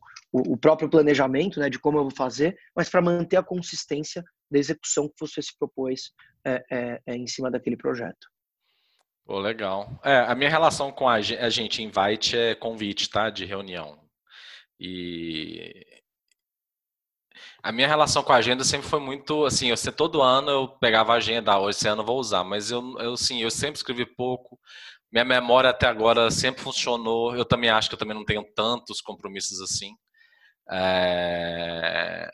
[0.52, 4.58] o, próprio planejamento, né, de como eu vou fazer, mas para manter a consistência da
[4.58, 6.12] execução que você se propôs
[6.44, 8.28] é, é, é, em cima daquele projeto.
[9.24, 9.98] Pô, legal.
[10.04, 13.30] É, a minha relação com a gente invite é convite, tá?
[13.30, 13.98] De reunião.
[14.78, 15.86] E
[17.62, 21.12] a minha relação com a agenda sempre foi muito assim, eu todo ano eu pegava
[21.12, 24.06] a agenda, ah, esse ano eu vou usar, mas eu, eu sim, eu sempre escrevi
[24.06, 24.58] pouco.
[25.12, 27.34] Minha memória até agora sempre funcionou.
[27.34, 29.94] Eu também acho que eu também não tenho tantos compromissos assim.
[30.70, 32.30] É...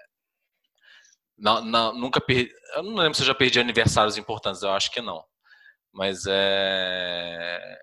[1.38, 2.50] Não, não, nunca perdi.
[2.74, 5.22] Eu não lembro se eu já perdi aniversários importantes, eu acho que não.
[5.92, 7.78] Mas é.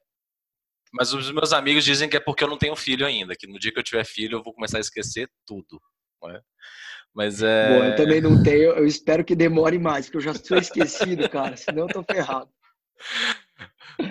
[0.94, 3.58] Mas os meus amigos dizem que é porque eu não tenho filho ainda, que no
[3.58, 5.82] dia que eu tiver filho eu vou começar a esquecer tudo.
[6.30, 6.39] É?
[7.14, 7.80] Mas é.
[7.80, 11.28] Bom, eu também não tenho, eu espero que demore mais, porque eu já sou esquecido,
[11.30, 12.50] cara, senão eu tô ferrado.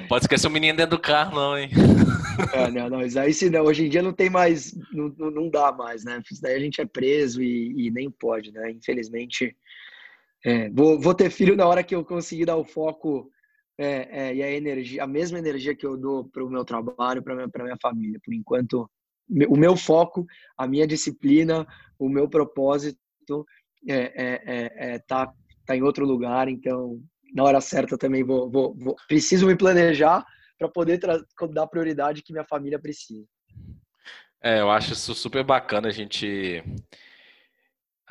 [0.08, 1.70] Pode esquecer o menino dentro do carro, não, hein?
[2.52, 3.64] É, não, não, isso aí sim, não.
[3.64, 6.22] Hoje em dia não tem mais, não, não dá mais, né?
[6.30, 8.70] Isso daí a gente é preso e, e nem pode, né?
[8.70, 9.56] Infelizmente.
[10.44, 13.30] É, vou, vou ter filho na hora que eu conseguir dar o foco
[13.78, 17.22] é, é, e a energia, a mesma energia que eu dou para o meu trabalho,
[17.22, 18.20] para minha, minha família.
[18.24, 18.90] Por enquanto,
[19.48, 20.26] o meu foco,
[20.56, 21.66] a minha disciplina,
[21.98, 23.46] o meu propósito
[23.88, 25.32] é, é, é, é tá,
[25.64, 27.00] tá em outro lugar, então
[27.32, 30.24] na hora certa também vou, vou, vou preciso me planejar
[30.58, 31.00] para poder
[31.50, 33.26] dar prioridade que minha família precisa.
[34.42, 36.62] É, eu acho isso super bacana, a gente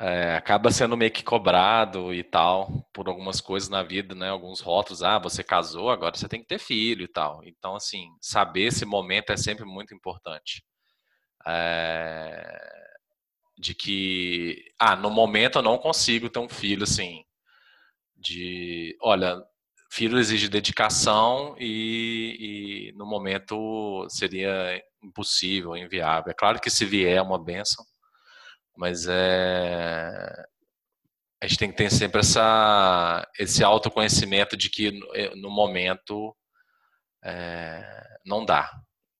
[0.00, 4.30] é, acaba sendo meio que cobrado e tal por algumas coisas na vida, né?
[4.30, 7.42] Alguns rótulos, ah, você casou, agora você tem que ter filho e tal.
[7.44, 10.64] Então, assim, saber esse momento é sempre muito importante
[11.46, 12.58] é,
[13.58, 17.24] de que, ah, no momento eu não consigo ter um filho assim,
[18.22, 19.42] de, olha,
[19.90, 26.30] filho exige dedicação e, e no momento seria impossível, inviável.
[26.30, 27.84] É claro que se vier é uma benção,
[28.76, 30.46] mas é
[31.42, 36.32] a gente tem que ter sempre essa, esse autoconhecimento de que no, eh, no momento
[37.24, 37.82] é,
[38.24, 38.70] não dá.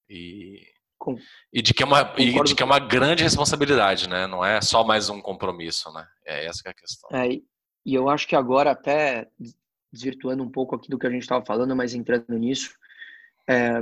[0.08, 0.62] E
[0.96, 1.16] com,
[1.52, 4.28] e de que é uma e de que é uma grande responsabilidade, né?
[4.28, 6.06] Não é só mais um compromisso, né?
[6.24, 7.10] É essa que é a questão.
[7.12, 7.40] É,
[7.84, 9.28] e eu acho que agora até
[9.92, 12.74] desvirtuando um pouco aqui do que a gente estava falando, mas entrando nisso,
[13.48, 13.72] é,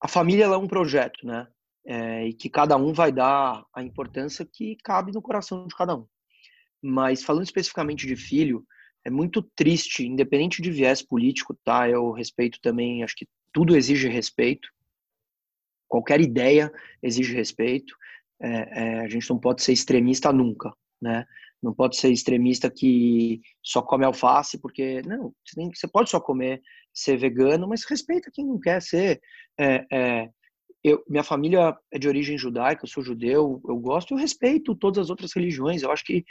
[0.00, 1.48] a família é um projeto, né?
[1.84, 5.96] É, e que cada um vai dar a importância que cabe no coração de cada
[5.96, 6.06] um.
[6.82, 8.66] Mas falando especificamente de filho,
[9.04, 11.88] é muito triste, independente de viés político, tá?
[11.88, 14.68] Eu respeito também, acho que tudo exige respeito.
[15.88, 17.96] Qualquer ideia exige respeito.
[18.40, 21.24] É, é, a gente não pode ser extremista nunca, né?
[21.62, 26.20] Não pode ser extremista que só come alface, porque não, você, tem, você pode só
[26.20, 29.20] comer, ser vegano, mas respeita quem não quer ser.
[29.58, 30.30] É, é,
[30.84, 34.98] eu, minha família é de origem judaica, eu sou judeu, eu gosto, eu respeito todas
[34.98, 36.24] as outras religiões, eu acho que,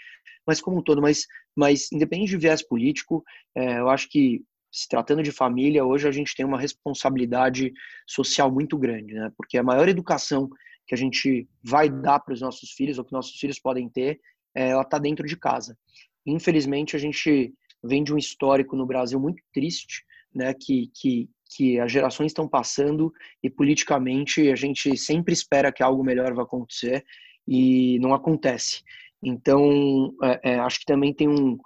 [0.48, 3.24] mas como um todo, mas, mas independente de viés político,
[3.56, 7.72] é, eu acho que se tratando de família, hoje a gente tem uma responsabilidade
[8.06, 9.32] social muito grande, né?
[9.38, 10.50] Porque a maior educação
[10.86, 14.20] que a gente vai dar para os nossos filhos, ou que nossos filhos podem ter,
[14.56, 15.78] é, ela está dentro de casa.
[16.26, 17.54] Infelizmente, a gente
[17.84, 20.04] vem de um histórico no Brasil muito triste,
[20.34, 20.54] né?
[20.54, 26.04] Que, que, que as gerações estão passando e politicamente a gente sempre espera que algo
[26.04, 27.06] melhor vai acontecer
[27.48, 28.82] e não acontece.
[29.22, 31.58] Então, é, é, acho que também tem um,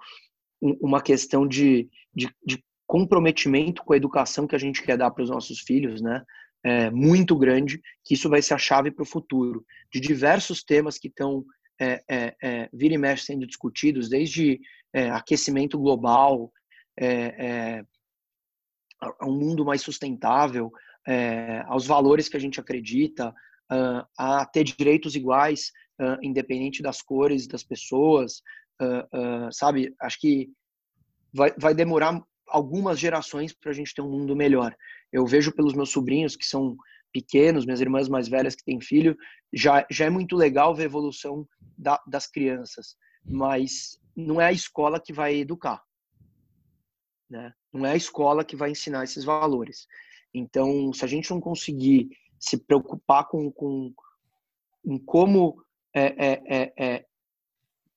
[0.62, 5.10] um, uma questão de, de, de comprometimento com a educação que a gente quer dar
[5.10, 6.22] para os nossos filhos, né?
[6.62, 9.64] É, muito grande, que isso vai ser a chave para o futuro.
[9.90, 11.44] De diversos temas que estão
[11.80, 14.60] é, é, é, vira e mexe sendo discutidos, desde
[14.92, 16.52] é, aquecimento global,
[16.98, 17.84] é, é,
[19.22, 20.70] um mundo mais sustentável,
[21.66, 23.34] aos valores que a gente acredita,
[24.16, 25.72] a ter direitos iguais,
[26.22, 28.42] independente das cores das pessoas,
[29.50, 29.94] sabe?
[30.02, 30.50] Acho que
[31.32, 34.76] vai, vai demorar algumas gerações para a gente ter um mundo melhor.
[35.10, 36.76] Eu vejo pelos meus sobrinhos que são
[37.12, 39.16] pequenos, minhas irmãs mais velhas que têm filho,
[39.52, 41.46] já, já é muito legal ver a evolução
[41.76, 45.82] da, das crianças, mas não é a escola que vai educar,
[47.28, 47.52] né?
[47.72, 49.86] Não é a escola que vai ensinar esses valores.
[50.34, 52.08] Então, se a gente não conseguir
[52.38, 53.92] se preocupar com, com
[54.84, 55.62] em como
[55.94, 57.06] é, é, é, é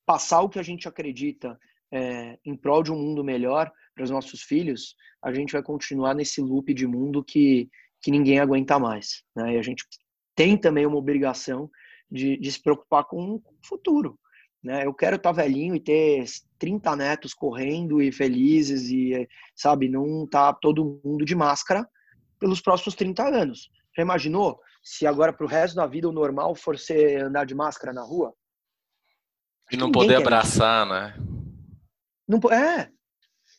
[0.05, 1.59] passar o que a gente acredita
[1.91, 6.14] é, em prol de um mundo melhor para os nossos filhos, a gente vai continuar
[6.14, 7.70] nesse loop de mundo que,
[8.04, 9.24] que ninguém aguenta mais.
[9.34, 9.54] Né?
[9.54, 9.86] E a gente
[10.36, 11.72] tem também uma obrigação
[12.12, 14.20] de, de se preocupar com o futuro.
[14.62, 14.86] Né?
[14.86, 16.26] Eu quero estar tá velhinho e ter
[16.60, 21.88] 30 netos correndo e felizes e, sabe, não tá todo mundo de máscara
[22.38, 23.70] pelos próximos 30 anos.
[23.95, 27.56] Já imaginou se agora para o resto da vida o normal for ser andar de
[27.56, 28.34] máscara na rua?
[29.72, 30.93] E não poder abraçar, isso.
[30.93, 31.16] né?
[32.28, 32.91] Não, é.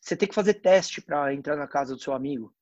[0.02, 2.54] Você tem que fazer teste para entrar na casa do seu amigo.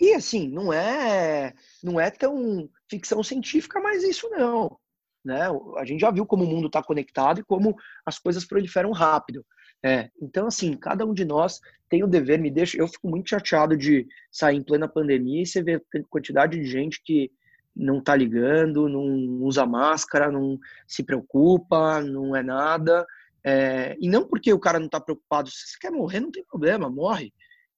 [0.00, 4.76] E assim, não é, não é tão ficção científica, mas isso não.
[5.24, 5.40] Né?
[5.76, 9.44] A gente já viu como o mundo está conectado e como as coisas proliferam rápido.
[9.82, 12.76] É, então, assim, cada um de nós tem o dever, me deixa.
[12.76, 16.64] Eu fico muito chateado de sair em plena pandemia e você ver a quantidade de
[16.64, 17.30] gente que
[17.74, 19.04] não tá ligando, não
[19.42, 23.06] usa máscara, não se preocupa, não é nada.
[23.44, 26.44] É, e não porque o cara não está preocupado, se você quer morrer, não tem
[26.44, 27.32] problema, morre.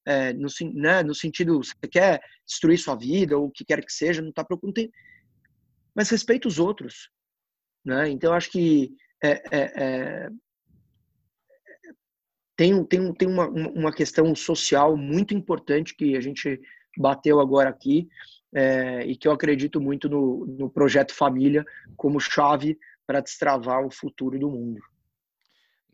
[0.06, 3.92] É, no, né, no sentido, você quer destruir sua vida ou o que quer que
[3.92, 4.88] seja, não está preocupado.
[5.94, 7.10] Mas respeita os outros.
[7.84, 8.08] Né?
[8.10, 10.30] Então, acho que é, é, é
[12.56, 16.60] tem, tem, tem uma, uma questão social muito importante que a gente
[16.96, 18.08] bateu agora aqui
[18.54, 21.64] é, e que eu acredito muito no, no projeto família
[21.96, 24.80] como chave para destravar o futuro do mundo.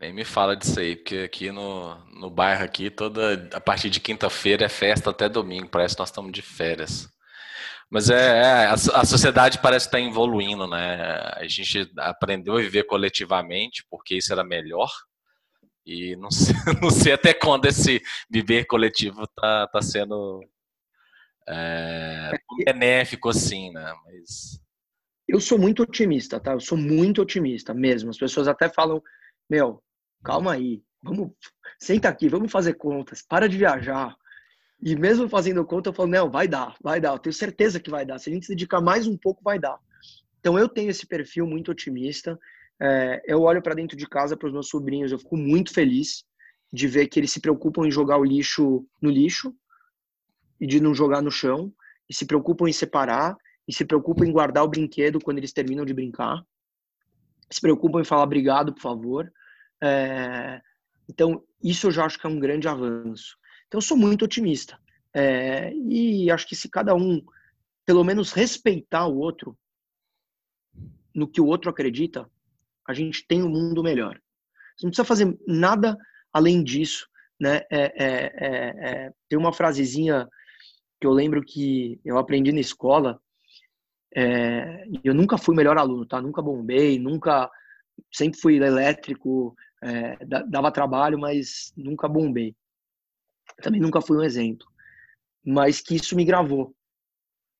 [0.02, 4.00] Nem me fala disso aí, porque aqui no, no bairro aqui, toda a partir de
[4.00, 7.08] quinta-feira é festa até domingo, parece que nós estamos de férias.
[7.88, 11.00] Mas é, é a, a, sociedade parece estar evoluindo, né?
[11.36, 14.90] A gente aprendeu a viver coletivamente, porque isso era melhor.
[15.86, 20.40] E não sei, não sei até quando esse viver coletivo está tá sendo
[21.48, 22.32] é,
[22.64, 23.94] benéfico assim, né?
[24.04, 24.60] Mas
[25.28, 26.54] eu sou muito otimista, tá?
[26.54, 28.10] Eu sou muito otimista mesmo.
[28.10, 29.00] As pessoas até falam,
[29.48, 29.80] meu,
[30.22, 31.32] calma aí, vamos,
[31.78, 34.16] senta aqui, vamos fazer contas, para de viajar.
[34.80, 37.90] E mesmo fazendo conta, eu falo, não, vai dar, vai dar, eu tenho certeza que
[37.90, 38.18] vai dar.
[38.18, 39.78] Se a gente se dedicar mais um pouco, vai dar.
[40.40, 42.38] Então eu tenho esse perfil muito otimista.
[42.80, 46.24] É, eu olho para dentro de casa para os meus sobrinhos, eu fico muito feliz
[46.72, 49.54] de ver que eles se preocupam em jogar o lixo no lixo
[50.60, 51.72] e de não jogar no chão,
[52.08, 53.36] e se preocupam em separar,
[53.68, 56.44] e se preocupam em guardar o brinquedo quando eles terminam de brincar,
[57.50, 59.32] se preocupam em falar obrigado, por favor.
[59.82, 60.60] É,
[61.08, 63.36] então, isso eu já acho que é um grande avanço.
[63.66, 64.78] Então, eu sou muito otimista.
[65.12, 67.22] É, e acho que se cada um,
[67.84, 69.58] pelo menos, respeitar o outro,
[71.14, 72.30] no que o outro acredita,
[72.86, 74.18] a gente tem um mundo melhor.
[74.76, 75.98] Você não precisa fazer nada
[76.32, 77.06] além disso.
[77.38, 77.60] Né?
[77.70, 80.28] É, é, é, é tem uma frasezinha
[81.00, 83.20] que eu lembro que eu aprendi na escola.
[85.02, 86.20] Eu nunca fui melhor aluno, tá?
[86.20, 87.50] Nunca bombei, nunca,
[88.12, 90.16] sempre fui elétrico, é,
[90.46, 92.54] dava trabalho, mas nunca bombei.
[93.60, 94.66] Também nunca fui um exemplo.
[95.44, 96.74] Mas que isso me gravou.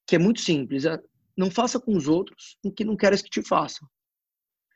[0.06, 0.84] Que é muito simples.
[0.84, 1.02] É,
[1.36, 3.88] não faça com os outros o que não queres que te façam.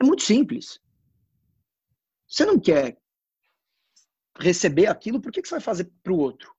[0.00, 0.80] É muito simples.
[2.28, 2.98] Você não quer
[4.38, 6.54] receber aquilo, por que, que você vai fazer para o outro?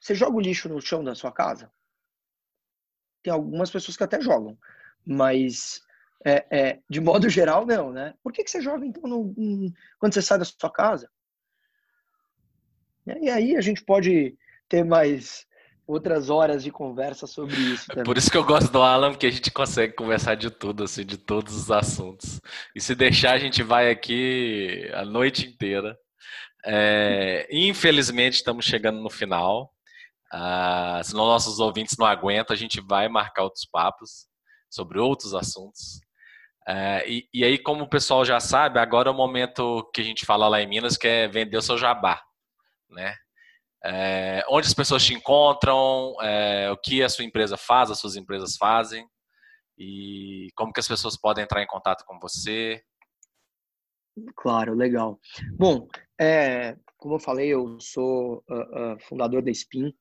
[0.00, 1.70] Você joga o lixo no chão da sua casa?
[3.22, 4.58] Tem algumas pessoas que até jogam,
[5.06, 5.83] mas
[6.24, 8.14] é, é, de modo geral, não, né?
[8.22, 11.08] Por que, que você joga então no, no, quando você sai da sua casa?
[13.20, 14.34] E aí a gente pode
[14.68, 15.46] ter mais
[15.86, 17.86] outras horas de conversa sobre isso.
[17.88, 18.04] Também.
[18.04, 21.04] Por isso que eu gosto do Alan, porque a gente consegue conversar de tudo, assim,
[21.04, 22.40] de todos os assuntos.
[22.74, 25.94] E se deixar, a gente vai aqui a noite inteira.
[26.64, 29.70] É, infelizmente, estamos chegando no final.
[30.32, 34.26] Ah, se nossos ouvintes não aguentam, a gente vai marcar outros papos
[34.70, 36.00] sobre outros assuntos.
[36.66, 40.04] É, e, e, aí, como o pessoal já sabe, agora é o momento que a
[40.04, 42.22] gente fala lá em Minas, que é vender o seu jabá,
[42.90, 43.14] né?
[43.84, 48.16] É, onde as pessoas te encontram, é, o que a sua empresa faz, as suas
[48.16, 49.06] empresas fazem,
[49.76, 52.82] e como que as pessoas podem entrar em contato com você.
[54.36, 55.20] Claro, legal.
[55.58, 55.86] Bom,
[56.18, 59.92] é, como eu falei, eu sou uh, uh, fundador da Spin.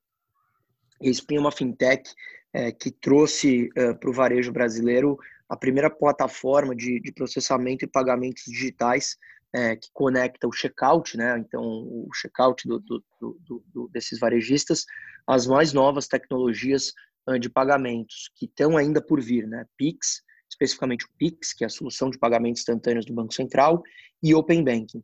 [1.02, 2.10] A Spin é uma fintech
[2.54, 5.18] é, que trouxe uh, para o varejo brasileiro
[5.54, 9.18] a primeira plataforma de, de processamento e pagamentos digitais
[9.54, 11.38] é, que conecta o checkout, né?
[11.38, 14.84] Então, o checkout do, do, do, desses varejistas
[15.28, 16.92] às mais novas tecnologias
[17.40, 19.66] de pagamentos que estão ainda por vir, né?
[19.78, 23.84] Pix, especificamente o Pix, que é a solução de pagamentos instantâneos do Banco Central,
[24.22, 25.04] e Open Banking.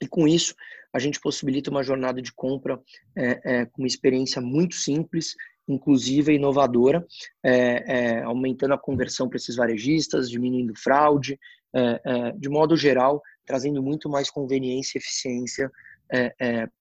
[0.00, 0.54] E com isso,
[0.92, 2.80] a gente possibilita uma jornada de compra
[3.14, 5.34] é, é, com uma experiência muito simples,
[5.68, 7.06] inclusiva e inovadora,
[7.42, 11.38] é, é aumentando a conversão para esses varejistas, diminuindo fraude,
[11.74, 15.70] é, é, de modo geral, trazendo muito mais conveniência e eficiência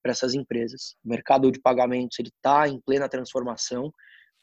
[0.03, 0.95] para essas empresas.
[1.03, 3.91] O mercado de pagamentos está em plena transformação,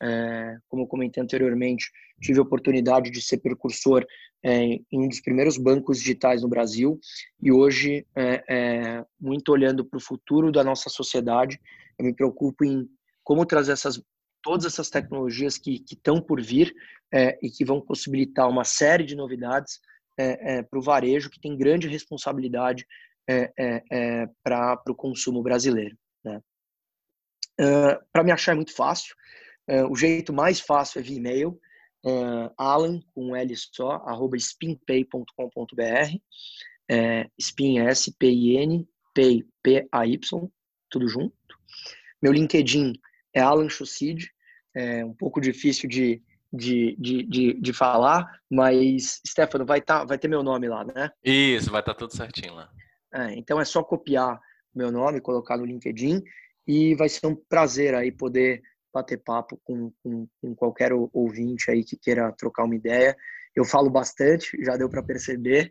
[0.03, 4.07] é, como eu comentei anteriormente, tive a oportunidade de ser precursor
[4.43, 6.99] é, em um dos primeiros bancos digitais no Brasil
[7.41, 11.61] e hoje, é, é muito olhando para o futuro da nossa sociedade,
[11.99, 12.89] eu me preocupo em
[13.23, 14.03] como trazer essas,
[14.43, 16.75] todas essas tecnologias que estão por vir
[17.13, 19.81] é, e que vão possibilitar uma série de novidades
[20.19, 22.87] é, para o varejo, que tem grande responsabilidade
[24.43, 25.97] para o consumo brasileiro.
[26.25, 26.43] Né?
[27.61, 29.15] Uh, para me achar é muito fácil.
[29.69, 31.61] Uh, o jeito mais fácil é via e-mail,
[32.05, 36.17] uh, alan, com um L só, arroba spinpay.com.br,
[36.91, 40.51] é, spin é S-P-I-N, pay, P-A-Y,
[40.89, 41.37] tudo junto.
[42.21, 42.95] Meu LinkedIn
[43.35, 44.29] é Alan Chocid,
[44.75, 46.23] é um pouco difícil de,
[46.53, 51.11] de, de, de, de falar, mas, Stefano, vai, tá, vai ter meu nome lá, né?
[51.25, 52.71] Isso, vai estar tá tudo certinho lá.
[53.13, 54.41] É, então é só copiar
[54.75, 56.23] meu nome, colocar no LinkedIn
[56.67, 58.63] e vai ser um prazer aí poder
[58.93, 63.17] bater papo com, com, com, qualquer ouvinte aí que queira trocar uma ideia.
[63.55, 65.71] Eu falo bastante, já deu para perceber,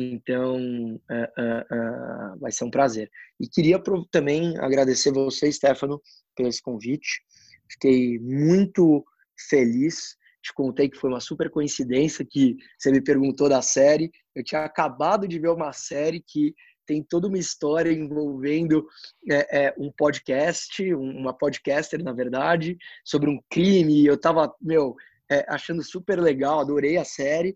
[0.00, 3.10] então uh, uh, uh, vai ser um prazer.
[3.38, 3.80] E queria
[4.10, 6.00] também agradecer você, Stefano,
[6.36, 7.22] pelo esse convite.
[7.70, 9.04] Fiquei muito
[9.48, 10.16] feliz.
[10.42, 14.10] Te contei que foi uma super coincidência que você me perguntou da série.
[14.34, 16.54] Eu tinha acabado de ver uma série que
[16.86, 18.84] tem toda uma história envolvendo
[19.30, 24.04] é, é, um podcast, uma podcaster, na verdade, sobre um crime.
[24.04, 24.96] Eu tava, meu,
[25.30, 27.54] é, achando super legal, adorei a série.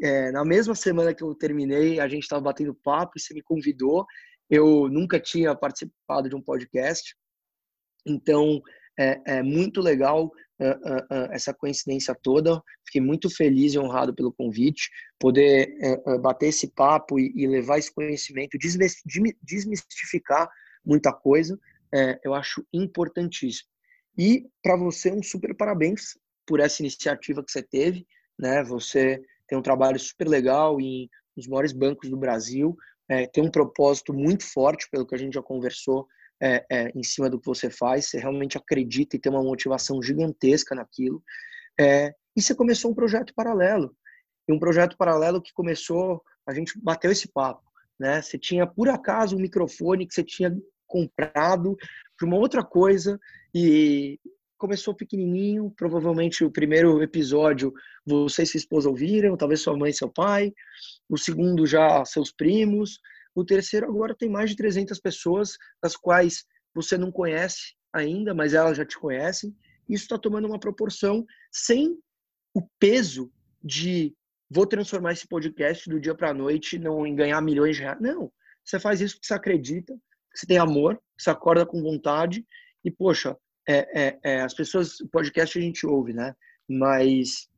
[0.00, 3.42] É, na mesma semana que eu terminei, a gente estava batendo papo e você me
[3.42, 4.06] convidou.
[4.48, 7.14] Eu nunca tinha participado de um podcast,
[8.06, 8.62] então
[8.98, 10.30] é, é muito legal
[11.30, 12.60] essa coincidência toda.
[12.84, 15.68] Fiquei muito feliz e honrado pelo convite, poder
[16.20, 18.58] bater esse papo e, e, levar esse conhecimento,
[19.40, 20.50] desmistificar
[20.84, 21.56] muita coisa,
[22.24, 23.68] eu acho importantíssimo.
[24.18, 28.04] E para você, um super parabéns por essa iniciativa que você teve.
[28.36, 28.64] Né?
[28.64, 32.76] Você tem um trabalho super legal em os maiores bancos do Brasil,
[33.08, 36.06] é, tem um propósito muito forte, pelo que a gente já conversou,
[36.40, 40.02] é, é, em cima do que você faz, você realmente acredita e tem uma motivação
[40.02, 41.22] gigantesca naquilo.
[41.80, 43.96] É, e você começou um projeto paralelo.
[44.46, 47.62] E um projeto paralelo que começou, a gente bateu esse papo.
[47.98, 48.22] Né?
[48.22, 51.76] Você tinha, por acaso, um microfone que você tinha comprado
[52.18, 53.18] de uma outra coisa
[53.54, 54.18] e
[54.58, 55.72] começou pequenininho.
[55.76, 57.72] Provavelmente o primeiro episódio
[58.04, 60.52] você e sua esposa ouviram, talvez sua mãe e seu pai.
[61.08, 63.00] O segundo já seus primos.
[63.34, 66.44] O terceiro agora tem mais de 300 pessoas, das quais
[66.74, 69.56] você não conhece ainda, mas elas já te conhecem.
[69.88, 71.96] Isso está tomando uma proporção sem
[72.52, 73.32] o peso
[73.62, 74.14] de
[74.50, 78.00] vou transformar esse podcast do dia para a noite não em ganhar milhões de reais.
[78.00, 78.32] Não,
[78.64, 79.96] você faz isso porque você acredita,
[80.34, 82.44] você tem amor, você acorda com vontade
[82.84, 83.36] e poxa,
[83.68, 86.34] é, é, é, as pessoas, o podcast a gente ouve, né?
[86.66, 87.48] Mas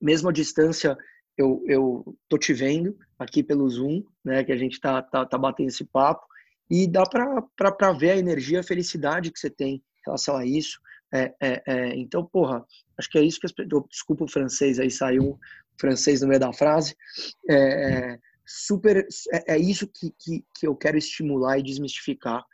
[0.00, 0.96] mesmo a distância,
[1.36, 5.36] eu, eu tô te vendo aqui pelo Zoom, né, que a gente tá, tá, tá
[5.36, 6.24] batendo esse papo,
[6.70, 10.80] e dá para ver a energia, a felicidade que você tem em relação a isso.
[11.12, 12.64] É, é, é, então, porra,
[12.96, 13.84] acho que é isso que as pessoas.
[13.90, 15.38] Desculpa o francês, aí saiu o
[15.78, 16.94] francês no meio da frase.
[17.48, 22.44] É, é super, é, é, isso que, que, que eu quero estimular e desmistificar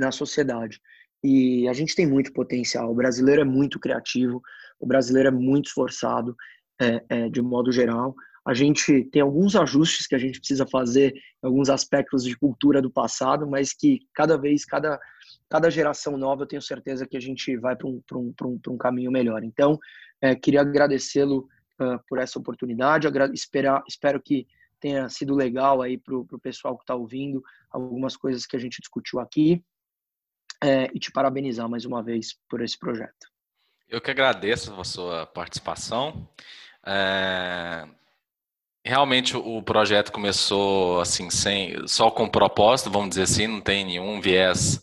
[0.00, 0.80] na sociedade.
[1.22, 2.90] E a gente tem muito potencial.
[2.90, 4.42] O brasileiro é muito criativo,
[4.78, 6.34] o brasileiro é muito esforçado,
[6.80, 8.14] é, é, de modo geral.
[8.44, 12.90] A gente tem alguns ajustes que a gente precisa fazer, alguns aspectos de cultura do
[12.90, 14.98] passado, mas que cada vez, cada,
[15.48, 18.78] cada geração nova, eu tenho certeza que a gente vai para um, um, um, um
[18.78, 19.44] caminho melhor.
[19.44, 19.78] Então,
[20.22, 21.46] é, queria agradecê-lo
[21.80, 24.46] uh, por essa oportunidade, esperar, espero que
[24.80, 28.80] tenha sido legal aí para o pessoal que está ouvindo algumas coisas que a gente
[28.80, 29.62] discutiu aqui
[30.62, 33.30] é, e te parabenizar mais uma vez por esse projeto.
[33.88, 36.28] Eu que agradeço a sua participação.
[36.86, 37.88] É...
[38.84, 44.20] Realmente o projeto começou assim sem só com propósito, vamos dizer assim, não tem nenhum
[44.20, 44.82] viés.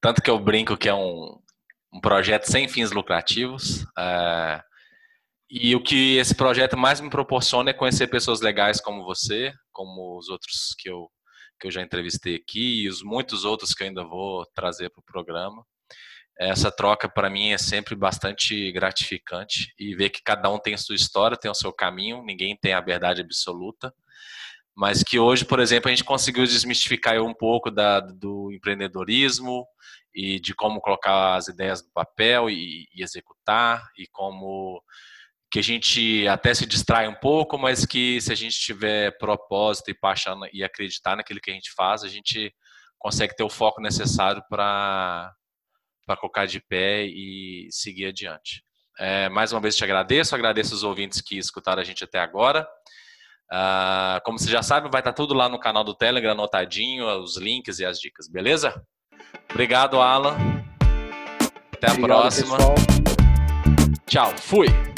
[0.00, 1.40] Tanto que eu brinco que é um,
[1.92, 3.86] um projeto sem fins lucrativos.
[3.98, 4.62] É...
[5.50, 10.18] E o que esse projeto mais me proporciona é conhecer pessoas legais como você, como
[10.18, 11.10] os outros que eu,
[11.62, 15.00] que eu já entrevistei aqui e os muitos outros que eu ainda vou trazer para
[15.00, 15.64] o programa
[16.38, 20.78] essa troca para mim é sempre bastante gratificante e ver que cada um tem a
[20.78, 23.94] sua história, tem o seu caminho, ninguém tem a verdade absoluta.
[24.74, 29.66] mas que hoje, por exemplo, a gente conseguiu desmistificar um pouco da, do empreendedorismo
[30.14, 34.82] e de como colocar as ideias no papel e, e executar e como
[35.52, 39.90] que a gente até se distrai um pouco, mas que se a gente tiver propósito
[39.90, 42.50] e paixão e acreditar naquilo que a gente faz, a gente
[42.98, 45.30] consegue ter o foco necessário para
[46.04, 48.64] para colocar de pé e seguir adiante.
[48.98, 52.66] É, mais uma vez te agradeço, agradeço os ouvintes que escutaram a gente até agora.
[53.52, 57.36] Uh, como você já sabe, vai estar tudo lá no canal do Telegram anotadinho, os
[57.36, 58.82] links e as dicas, beleza?
[59.50, 60.36] Obrigado, Alan.
[61.72, 62.56] Até a Obrigado, próxima.
[62.56, 62.74] Pessoal.
[64.06, 64.91] Tchau, fui.